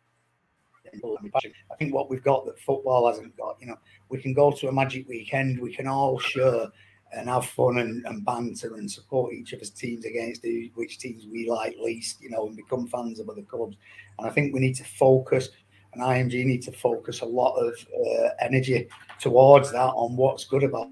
[1.72, 3.78] I think what we've got that football hasn't got, you know,
[4.10, 6.68] we can go to a magic weekend, we can all share
[7.14, 11.26] and have fun and, and banter and support each other's teams against the, which teams
[11.32, 13.78] we like least, you know, and become fans of other clubs.
[14.20, 15.50] And I think we need to focus,
[15.94, 18.88] and IMG need to focus a lot of uh, energy
[19.20, 20.90] towards that on what's good about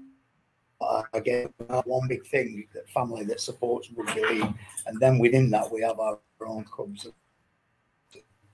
[1.14, 1.48] again
[1.84, 4.54] one big thing that family that supports rugby league.
[4.86, 7.06] And then within that we have our own clubs.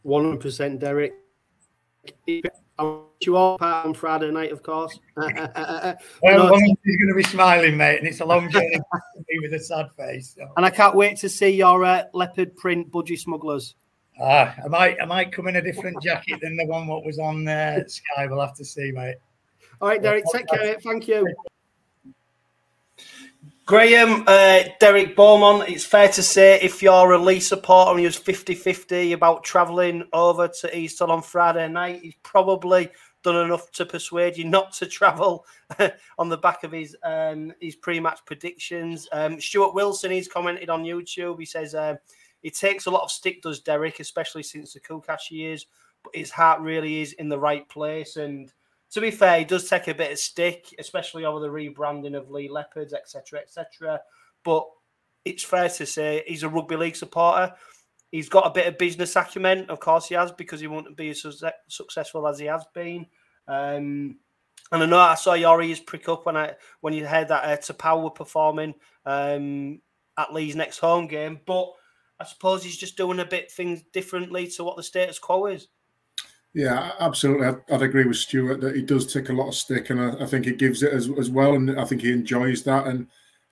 [0.05, 1.14] 100% derek
[2.26, 4.98] you all part on Friday night, of course.
[5.16, 8.78] well, no, he's going to be smiling, mate, and it's a long journey
[9.42, 10.34] with a sad face.
[10.36, 10.51] So.
[10.57, 13.74] And I can't wait to see your uh, leopard print budgie smugglers.
[14.20, 17.18] Ah, I might, I might come in a different jacket than the one what was
[17.18, 18.26] on uh, Sky.
[18.26, 19.16] We'll have to see, mate.
[19.80, 20.78] All right, Derek, take care.
[20.80, 21.26] Thank you.
[23.70, 28.10] Graham, uh, Derek Beaumont, it's fair to say if you're a Leigh supporter and you're
[28.10, 32.88] 50 50 about travelling over to East Hull on Friday night, he's probably
[33.22, 35.46] done enough to persuade you not to travel
[36.18, 39.06] on the back of his um, his pre match predictions.
[39.12, 41.38] Um, Stuart Wilson, he's commented on YouTube.
[41.38, 41.94] He says, uh,
[42.42, 45.66] It takes a lot of stick, does Derek, especially since the Kukash years,
[46.02, 48.16] but his heart really is in the right place.
[48.16, 48.52] And
[48.93, 52.30] to be fair, he does take a bit of stick, especially over the rebranding of
[52.30, 54.01] Leigh Leopards, etc., etc.
[54.45, 54.68] But
[55.24, 57.55] it's fair to say he's a rugby league supporter.
[58.11, 61.11] He's got a bit of business acumen, of course he has, because he wouldn't be
[61.11, 61.24] as
[61.68, 63.07] successful as he has been.
[63.47, 64.16] Um,
[64.72, 67.45] and I know I saw your ears prick up when I when you heard that
[67.45, 68.74] uh, T'Pau were performing
[69.07, 69.80] um,
[70.16, 71.70] at Leigh's next home game, but
[72.18, 75.68] I suppose he's just doing a bit things differently to what the status quo is.
[76.53, 77.46] Yeah, absolutely.
[77.70, 80.46] I'd, agree with Stuart that he does take a lot of stick, and I, think
[80.46, 82.88] he gives it as, as well, and I think he enjoys that.
[82.88, 83.07] And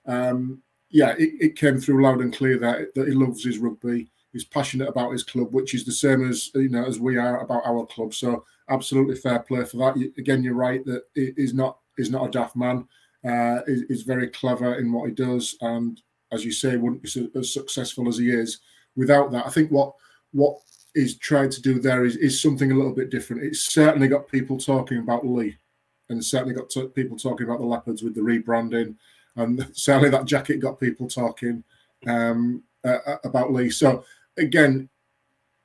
[0.05, 4.09] um, yeah, it, it, came through loud and clear that that he loves his rugby.
[4.33, 7.41] He's passionate about his club, which is the same as you know as we are
[7.41, 8.13] about our club.
[8.13, 10.11] So absolutely fair play for that.
[10.17, 12.85] Again, you're right that he's not he's not a daft man.
[13.25, 17.27] Uh, is very clever in what he does, and as you say, wouldn't be so,
[17.35, 18.59] as successful as he is
[18.95, 19.45] without that.
[19.45, 19.93] I think what
[20.31, 20.59] what
[20.93, 23.43] he's tried to do there is, is something a little bit different.
[23.43, 25.57] It's certainly got people talking about Leigh,
[26.09, 28.95] and certainly got people talking about the Leopards with the rebranding,
[29.35, 31.63] and certainly that jacket got people talking
[32.07, 33.69] um, uh, about Leigh.
[33.69, 34.03] So
[34.37, 34.89] again,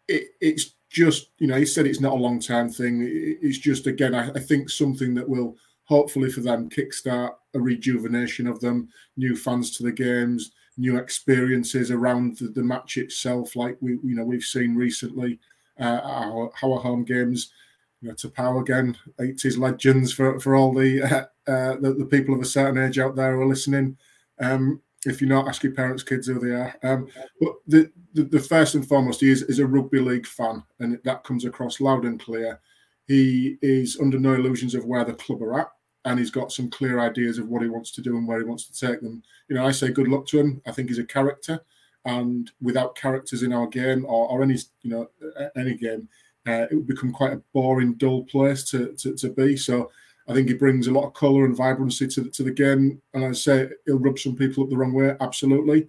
[0.08, 3.06] it, it's just you know he said it's not a long term thing.
[3.08, 8.46] It's just again I, I think something that will hopefully for them kickstart a rejuvenation
[8.46, 13.76] of them, new fans to the games, new experiences around the, the match itself, like
[13.80, 15.38] we you know we've seen recently
[15.80, 17.52] uh, our, our home games.
[18.00, 22.04] You know, to power again, 80s legends for, for all the, uh, uh, the, the
[22.04, 23.96] people of a certain age out there who are listening.
[24.38, 26.74] Um, if you're not, ask your parents' kids who they are.
[26.82, 27.08] Um,
[27.40, 30.98] but the, the, the first and foremost, he is, is a rugby league fan, and
[31.04, 32.60] that comes across loud and clear.
[33.06, 35.68] He is under no illusions of where the club are at,
[36.04, 38.44] and he's got some clear ideas of what he wants to do and where he
[38.44, 39.22] wants to take them.
[39.48, 40.60] You know, I say good luck to him.
[40.66, 41.60] I think he's a character,
[42.04, 45.10] and without characters in our game or, or any you know
[45.56, 46.08] any game,
[46.46, 49.56] uh, it would become quite a boring, dull place to, to, to be.
[49.56, 49.90] So
[50.28, 53.00] I think he brings a lot of colour and vibrancy to, to the game.
[53.12, 55.88] And I say he'll rub some people up the wrong way, absolutely.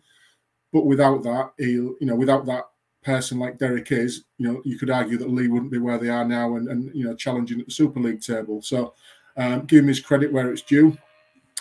[0.71, 2.65] But without that, he'll you know without that
[3.03, 6.09] person like Derek is, you know, you could argue that Leigh wouldn't be where they
[6.09, 8.61] are now and, and you know challenging at the Super League table.
[8.61, 8.93] So
[9.37, 10.97] um, give him his credit where it's due.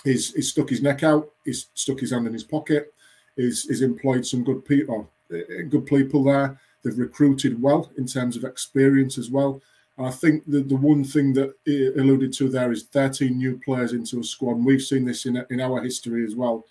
[0.05, 1.31] He's, he's stuck his neck out.
[1.45, 2.93] He's stuck his hand in his pocket.
[3.37, 6.61] He's, he's employed some good people, uh, good people there.
[6.83, 9.61] They've recruited well in terms of experience as well.
[9.97, 13.61] And I think the, the one thing that he alluded to there is 13 new
[13.65, 14.57] players into a squad.
[14.57, 16.65] And we've seen this in, in our history as well.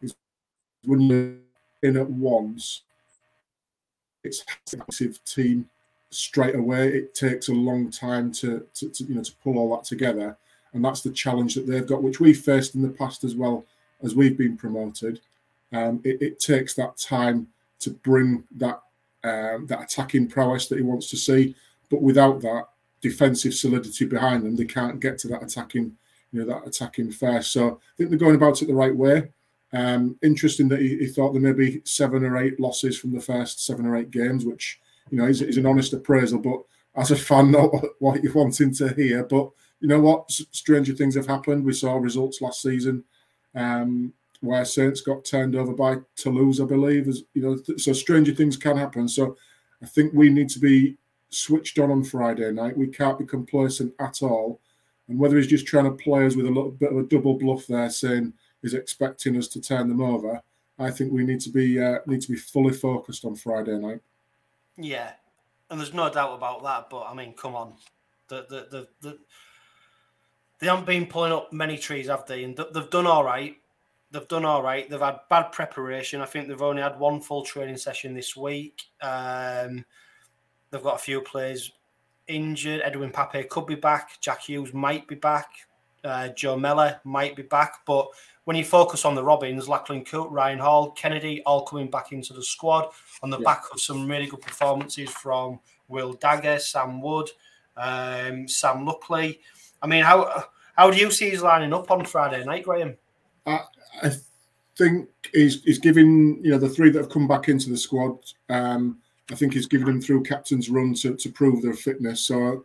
[0.00, 0.14] Is
[0.84, 1.34] when you're
[1.82, 2.82] in at once,
[4.24, 5.68] it's a massive team
[6.10, 6.88] straight away.
[6.88, 10.36] It takes a long time to, to, to, you know to pull all that together,
[10.72, 13.64] and that's the challenge that they've got, which we faced in the past as well
[14.02, 15.20] as we've been promoted.
[15.72, 17.48] Um, it, it, takes that time
[17.80, 18.80] to bring that
[19.24, 21.54] um, that attacking prowess that he wants to see,
[21.90, 22.68] but without that
[23.00, 25.96] defensive solidity behind them, they can't get to that attacking
[26.32, 27.52] you know that attacking first.
[27.52, 29.28] So I think they're going about it the right way.
[29.72, 33.20] Um, interesting that he, he, thought there may be seven or eight losses from the
[33.20, 34.80] first seven or eight games, which
[35.10, 36.38] you know, he's, an honest appraisal.
[36.38, 36.62] But
[36.94, 39.24] as a fan, not what you're wanting to hear.
[39.24, 39.50] But
[39.80, 40.30] you know what?
[40.30, 41.64] Stranger things have happened.
[41.64, 43.04] We saw results last season
[43.54, 47.08] um, where Saints got turned over by Toulouse, I believe.
[47.08, 49.08] As you know, so stranger things can happen.
[49.08, 49.36] So
[49.82, 50.96] I think we need to be
[51.30, 52.76] switched on on Friday night.
[52.76, 54.60] We can't be complacent at all.
[55.08, 57.34] And whether he's just trying to play us with a little bit of a double
[57.34, 58.32] bluff there, saying
[58.62, 60.42] he's expecting us to turn them over,
[60.78, 64.00] I think we need to be uh, need to be fully focused on Friday night.
[64.78, 65.12] Yeah,
[65.70, 66.90] and there's no doubt about that.
[66.90, 67.74] But I mean, come on,
[68.28, 69.18] the the the, the
[70.58, 72.44] they haven't been pulling up many trees, have they?
[72.44, 73.56] And they've done all right.
[74.10, 74.88] They've done all right.
[74.88, 76.20] They've had bad preparation.
[76.22, 78.80] I think they've only had one full training session this week.
[79.02, 79.84] Um,
[80.70, 81.72] they've got a few players
[82.26, 82.80] injured.
[82.84, 84.20] Edwin Ipape could be back.
[84.20, 85.50] Jack Hughes might be back.
[86.02, 87.84] Uh, Joe Mellor might be back.
[87.84, 88.08] But
[88.46, 92.32] when you focus on the Robins, Lachlan Coote, Ryan Hall, Kennedy, all coming back into
[92.32, 92.90] the squad
[93.22, 93.44] on the yeah.
[93.44, 97.28] back of some really good performances from Will Dagger, Sam Wood,
[97.76, 99.40] um, Sam Luckley.
[99.82, 100.44] I mean, how
[100.76, 102.96] how do you see he's lining up on Friday night, Graham?
[103.46, 103.60] I,
[104.02, 104.12] I
[104.76, 108.18] think he's, he's giving, you know, the three that have come back into the squad,
[108.48, 108.98] um,
[109.30, 112.20] I think he's giving them through captain's run to, to prove their fitness.
[112.20, 112.64] So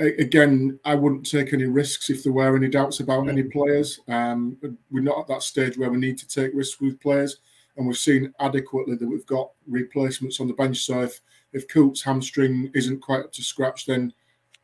[0.00, 4.00] again, I wouldn't take any risks if there were any doubts about any players.
[4.08, 4.56] Um,
[4.90, 7.38] we're not at that stage where we need to take risks with players,
[7.76, 10.78] and we've seen adequately that we've got replacements on the bench.
[10.78, 11.20] So if
[11.52, 14.12] if Coote's hamstring isn't quite up to scratch, then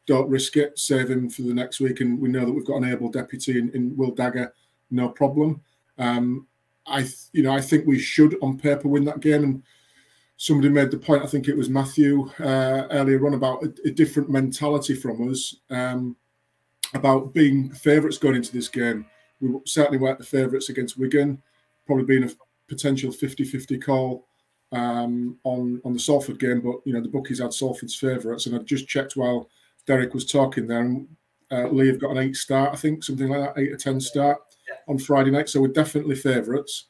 [0.06, 0.78] don't risk it.
[0.78, 3.58] Save him for the next week, and we know that we've got an able deputy
[3.58, 4.54] in, in Will Dagger,
[4.90, 5.60] no problem.
[5.98, 6.46] Um,
[6.86, 9.62] I, you know, I think we should on paper win that game, and
[10.36, 13.90] somebody made the point, I think it was Matthew uh, earlier on, about a, a
[13.90, 16.16] different mentality from us um,
[16.94, 19.06] about being favourites going into this game.
[19.40, 21.42] We certainly weren't the favourites against Wigan,
[21.86, 22.30] probably being a
[22.68, 24.28] potential 50 50 call
[24.72, 28.46] um, on, on the Salford game, but you know, the bookies had Salford's favourites.
[28.46, 29.48] And I just checked while
[29.86, 31.08] Derek was talking there, and
[31.50, 34.00] uh, Leigh have got an eight start, I think, something like that, eight or 10
[34.00, 34.38] start
[34.88, 35.48] on Friday night.
[35.48, 36.86] So we're definitely favourites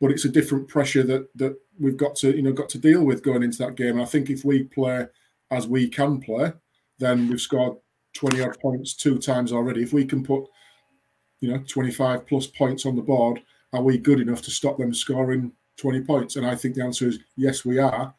[0.00, 3.04] but it's a different pressure that that we've got to you know got to deal
[3.04, 3.92] with going into that game.
[3.92, 5.06] And I think if we play
[5.50, 6.52] as we can play,
[6.98, 7.78] then we've scored
[8.12, 9.82] twenty odd points two times already.
[9.82, 10.44] If we can put
[11.40, 13.42] you know twenty five plus points on the board,
[13.72, 16.36] are we good enough to stop them scoring twenty points?
[16.36, 18.14] And I think the answer is yes, we are,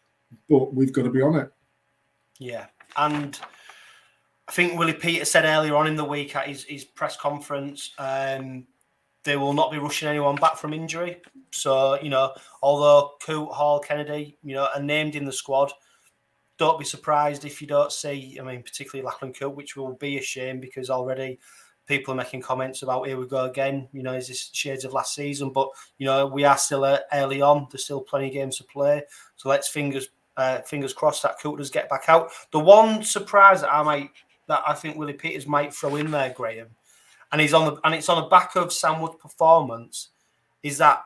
[0.50, 1.52] but we've got to be on it.
[2.40, 3.40] Yeah, and
[4.48, 7.92] I think Willie Peter said earlier on in the week at his, his press conference,
[7.98, 8.66] um,
[9.28, 11.18] they will not be rushing anyone back from injury.
[11.52, 15.74] So, you know, although Coote, Hall, Kennedy, you know, are named in the squad,
[16.58, 20.18] don't be surprised if you don't see, I mean, particularly Lachlan Coote, which will be
[20.18, 21.40] a shame because already
[21.88, 23.90] people are making comments about here we go again.
[23.92, 25.52] You know, is this shades of last season?
[25.52, 27.68] But you know, we are still early on.
[27.70, 29.04] There's still plenty of games to play.
[29.36, 30.08] So let's fingers
[30.38, 32.32] uh, fingers crossed that Coote does get back out.
[32.52, 34.10] The one surprise that I might
[34.48, 36.70] that I think Willie Peters might throw in there, Graham,
[37.32, 40.10] and he's on the and it's on the back of Sam Wood's performance,
[40.64, 41.04] is that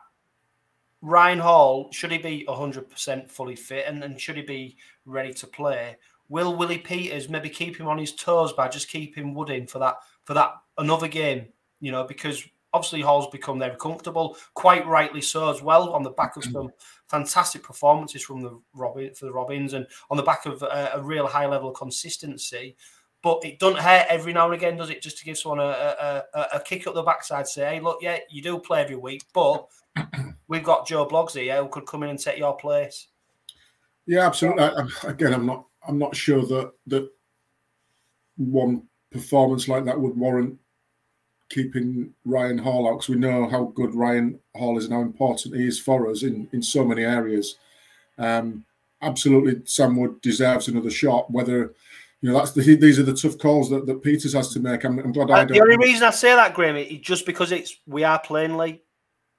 [1.01, 5.47] Ryan Hall should he be 100% fully fit and, and should he be ready to
[5.47, 5.97] play?
[6.29, 9.79] Will Willie Peters maybe keep him on his toes by just keeping Wood in for
[9.79, 11.47] that for that another game?
[11.79, 16.11] You know, because obviously Hall's become very comfortable, quite rightly so as well, on the
[16.11, 16.69] back of some
[17.07, 21.01] fantastic performances from the Robin for the Robins and on the back of a, a
[21.01, 22.75] real high level of consistency.
[23.23, 25.01] But it doesn't hurt every now and again, does it?
[25.01, 27.99] Just to give someone a, a, a, a kick up the backside, say, hey, look,
[28.01, 29.67] yeah, you do play every week, but
[30.47, 33.07] we've got Joe Bloggs here who could come in and take your place.
[34.07, 34.63] Yeah, absolutely.
[34.63, 35.65] I, again, I'm not.
[35.87, 37.09] I'm not sure that that
[38.37, 40.57] one performance like that would warrant
[41.49, 45.55] keeping Ryan Hall out because we know how good Ryan Hall is and how important
[45.55, 47.57] he is for us in in so many areas.
[48.17, 48.65] Um,
[49.01, 51.29] absolutely, Sam Wood deserves another shot.
[51.31, 51.73] Whether
[52.21, 54.83] you know that's the, these are the tough calls that, that Peters has to make.
[54.83, 55.45] I'm, I'm glad uh, I.
[55.45, 55.53] Don't.
[55.53, 58.83] The only reason I say that, Graham, is just because it's we are playing late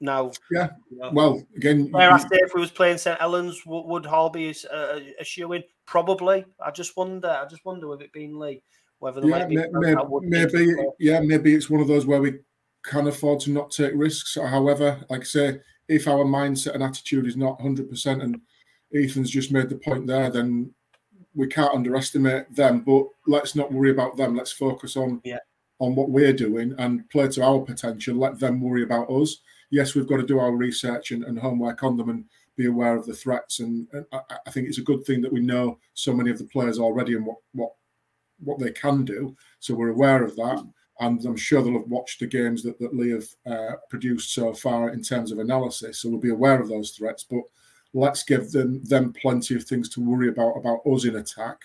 [0.00, 0.32] now.
[0.50, 0.70] Yeah.
[0.90, 4.04] You know, well, again, where I say if we was playing St Helens, would, would
[4.04, 5.62] Hall be a, a, a shoe in?
[5.86, 6.44] Probably.
[6.60, 7.28] I just wonder.
[7.28, 8.62] I just wonder with it being Leigh,
[8.98, 9.48] whether there yeah, might
[10.20, 12.40] be maybe, yeah, maybe it's one of those where we
[12.84, 14.36] can afford to not take risks.
[14.36, 18.40] However, like I say, if our mindset and attitude is not hundred percent, and
[18.94, 20.72] Ethan's just made the point there, then
[21.34, 22.80] we can't underestimate them.
[22.80, 24.36] But let's not worry about them.
[24.36, 25.38] Let's focus on yeah.
[25.78, 28.16] on what we're doing and play to our potential.
[28.16, 29.38] Let them worry about us
[29.72, 32.26] yes, we've got to do our research and, and homework on them and
[32.56, 33.58] be aware of the threats.
[33.58, 36.38] And, and I, I, think it's a good thing that we know so many of
[36.38, 37.72] the players already and what what
[38.38, 39.34] what they can do.
[39.58, 40.62] So we're aware of that.
[41.00, 44.52] And I'm sure they'll have watched the games that, that Leigh have uh, produced so
[44.52, 45.98] far in terms of analysis.
[45.98, 47.24] So we'll be aware of those threats.
[47.24, 47.42] But
[47.94, 51.58] let's give them them plenty of things to worry about about us in attack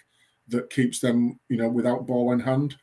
[0.49, 2.77] that keeps them, you know, without ball in hand.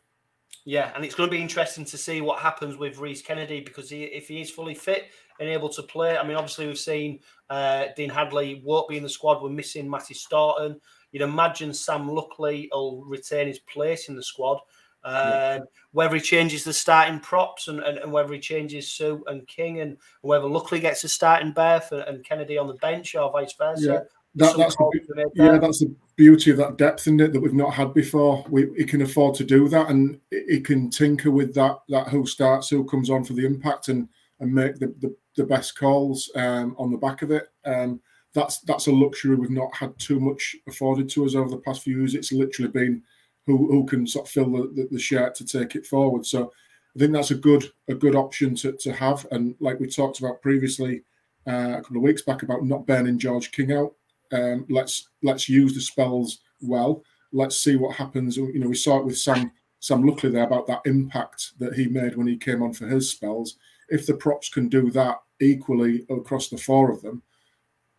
[0.66, 3.90] Yeah, and it's going to be interesting to see what happens with Rhys Kennedy because
[3.90, 7.20] he, if he is fully fit and able to play, I mean, obviously we've seen
[7.51, 9.42] uh, Dean Hadley won't be in the squad.
[9.42, 10.80] We're missing Matty Storton.
[11.12, 14.59] You'd imagine Sam Luckley will retain his place in the squad.
[15.05, 15.61] Uh,
[15.92, 19.80] Whether he changes the starting props and, and, and, whether he changes Sue and King
[19.80, 23.52] and whether Luckley gets a starting berth and, and Kennedy on the bench or vice
[23.52, 23.84] versa.
[23.84, 24.00] Yeah.
[24.36, 27.72] That, that's the, yeah, that's the beauty of that depth in it that we've not
[27.72, 28.44] had before.
[28.48, 31.78] We he can afford to do that, and he can tinker with that.
[31.88, 34.09] That who starts, who comes on for the impact, and
[34.40, 37.46] and make the, the, the best calls um, on the back of it.
[37.64, 38.00] Um,
[38.32, 41.82] that's that's a luxury we've not had too much afforded to us over the past
[41.82, 42.16] few years.
[42.16, 43.02] It's literally been
[43.47, 46.26] who who can sort of fill the, the, the shirt to take it forward.
[46.26, 46.53] So
[46.95, 49.26] I think that's a good a good option to, to have.
[49.30, 51.03] And like we talked about previously
[51.47, 53.95] uh, a couple of weeks back about not burning George King out
[54.34, 57.03] um, let's let's use the spells well.
[57.32, 58.36] Let's see what happens.
[58.36, 61.86] You know, we saw it with Sam Sam Luckley there about that impact that he
[61.86, 63.57] made when he came on for his spells.
[63.88, 67.22] If the props can do that equally across the four of them,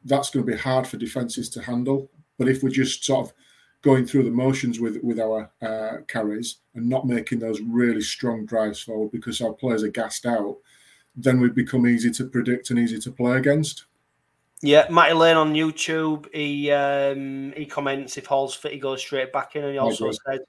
[0.04, 2.10] that's going to be hard for defenses to handle.
[2.38, 3.34] But if we're just sort of
[3.86, 8.44] going through the motions with with our uh, carries and not making those really strong
[8.44, 10.58] drives forward because our players are gassed out,
[11.16, 13.86] then we become easy to predict and easy to play against.
[14.64, 16.26] Yeah, Matty Lane on YouTube.
[16.34, 20.10] He um, he comments if Hall's fit, he goes straight back in, and he also
[20.26, 20.40] said,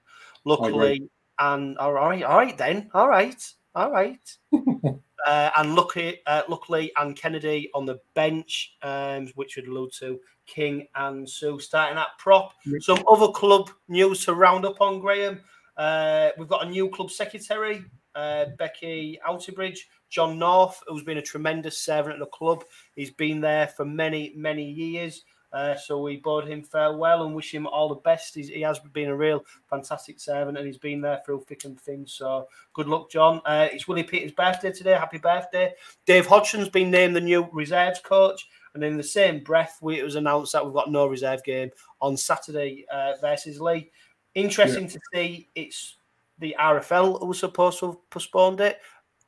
[0.44, 1.02] "Luckily,
[1.38, 4.38] and all right, all right then, all right, all right."
[5.26, 10.20] uh, and lucky, uh, Luckley, and Kennedy on the bench, um, which would allude to
[10.46, 12.54] King and Sue starting that prop.
[12.80, 15.40] Some other club news to round up on Graham.
[15.76, 19.80] Uh, we've got a new club secretary, uh, Becky Outterbridge.
[20.08, 22.62] John North, who's been a tremendous servant at the club.
[22.94, 25.24] He's been there for many, many years.
[25.52, 28.34] Uh, so we bid him farewell and wish him all the best.
[28.34, 31.80] He's, he has been a real fantastic servant and he's been there through thick and
[31.80, 32.06] thin.
[32.06, 33.40] So good luck, John.
[33.44, 34.92] Uh, it's Willie Peters' birthday today.
[34.92, 35.72] Happy birthday.
[36.04, 38.48] Dave Hodgson's been named the new reserves coach.
[38.74, 41.70] And in the same breath, we, it was announced that we've got no reserve game
[42.02, 43.90] on Saturday uh, versus Leigh.
[44.34, 44.90] Interesting yeah.
[44.90, 45.96] to see it's
[46.38, 48.80] the RFL who was supposed to have postponed it.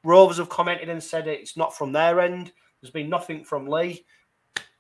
[0.05, 2.53] Rovers have commented and said it's not from their end.
[2.81, 4.05] There's been nothing from Leigh.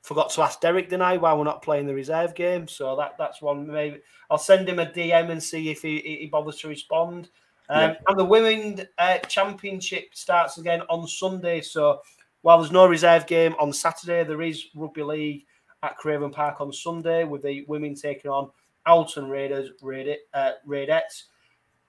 [0.08, 2.66] Forgot to ask Derek deny why we're not playing the reserve game.
[2.66, 3.66] So that that's one.
[3.66, 4.00] Maybe
[4.30, 7.28] I'll send him a DM and see if he, he bothers to respond.
[7.68, 7.96] Um, yeah.
[8.08, 11.60] And the women uh, championship starts again on Sunday.
[11.60, 12.00] So
[12.40, 15.44] while there's no reserve game on Saturday, there is rugby league
[15.82, 18.50] at Craven Park on Sunday with the women taking on
[18.86, 21.24] Alton Raiders, Raid, uh, Raidettes.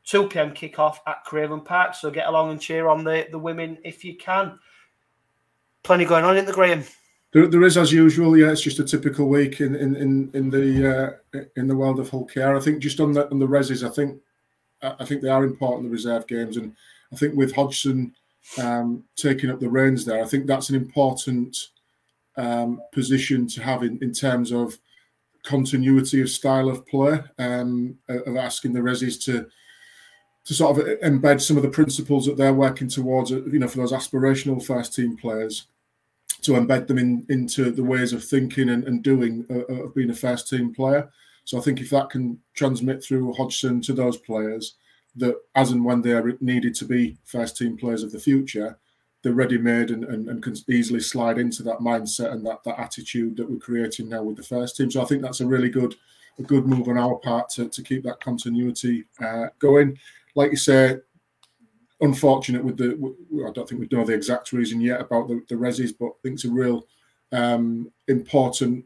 [0.05, 0.53] 2 p.m.
[0.53, 1.93] kickoff at Craven Park.
[1.95, 4.59] So get along and cheer on the, the women if you can.
[5.83, 6.83] Plenty going on in the Graham.
[7.31, 8.37] There, there is as usual.
[8.37, 11.99] Yeah, it's just a typical week in in in, in the uh, in the world
[11.99, 12.55] of Hull KR.
[12.55, 14.19] I think just on the on the reses, I think
[14.81, 16.75] I think they are important the reserve games, and
[17.13, 18.13] I think with Hodgson
[18.57, 21.55] um, taking up the reins there, I think that's an important
[22.37, 24.77] um, position to have in, in terms of
[25.43, 29.47] continuity of style of play, um, of asking the reses to
[30.45, 33.77] to sort of embed some of the principles that they're working towards, you know, for
[33.77, 35.67] those aspirational first team players,
[36.41, 39.95] to embed them in into the ways of thinking and, and doing uh, uh, of
[39.95, 41.09] being a first team player.
[41.45, 44.75] So I think if that can transmit through Hodgson to those players,
[45.15, 48.77] that as and when they are needed to be first team players of the future,
[49.23, 52.79] they're ready made and, and, and, can easily slide into that mindset and that, that
[52.79, 54.89] attitude that we're creating now with the first team.
[54.89, 55.95] So I think that's a really good
[56.37, 59.97] a good move on our part to, to keep that continuity uh, going
[60.35, 60.97] like you say,
[62.01, 63.15] unfortunate with the.
[63.47, 66.19] I don't think we know the exact reason yet about the, the resis, but I
[66.23, 66.87] think it's a real
[67.31, 68.85] um, important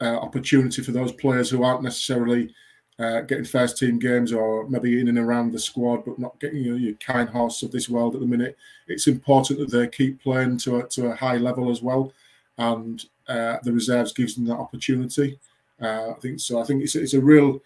[0.00, 2.54] uh, opportunity for those players who aren't necessarily
[2.98, 6.62] uh, getting first team games or maybe in and around the squad, but not getting
[6.62, 8.56] you know, your Keinhorst of this world at the minute.
[8.86, 12.12] It's important that they keep playing to a, to a high level as well,
[12.58, 15.38] and uh, the reserves gives them that opportunity.
[15.80, 16.60] Uh, I think so.
[16.60, 17.60] I think it's, it's a real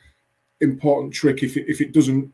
[0.61, 2.33] important trick if it, if it doesn't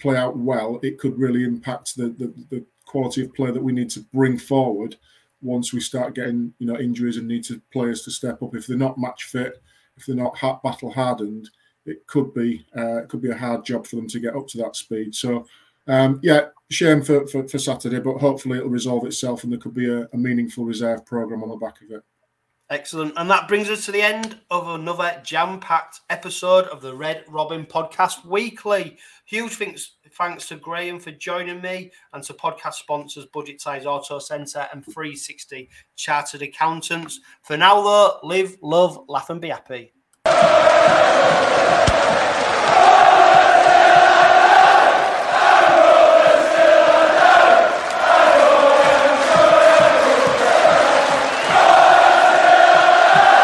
[0.00, 3.72] play out well, it could really impact the, the, the quality of play that we
[3.72, 4.96] need to bring forward
[5.42, 8.54] once we start getting you know injuries and need to players to step up.
[8.54, 9.62] If they're not match fit,
[9.96, 11.50] if they're not battle hardened,
[11.86, 14.46] it could be uh, it could be a hard job for them to get up
[14.48, 15.14] to that speed.
[15.14, 15.46] So
[15.86, 19.74] um, yeah, shame for, for, for Saturday, but hopefully it'll resolve itself and there could
[19.74, 22.02] be a, a meaningful reserve program on the back of it.
[22.70, 23.14] Excellent.
[23.16, 27.24] And that brings us to the end of another jam packed episode of the Red
[27.28, 28.96] Robin Podcast Weekly.
[29.24, 34.20] Huge thanks, thanks to Graham for joining me and to podcast sponsors Budget Size Auto
[34.20, 37.18] Centre and 360 Chartered Accountants.
[37.42, 39.92] For now, though, live, love, laugh, and be happy.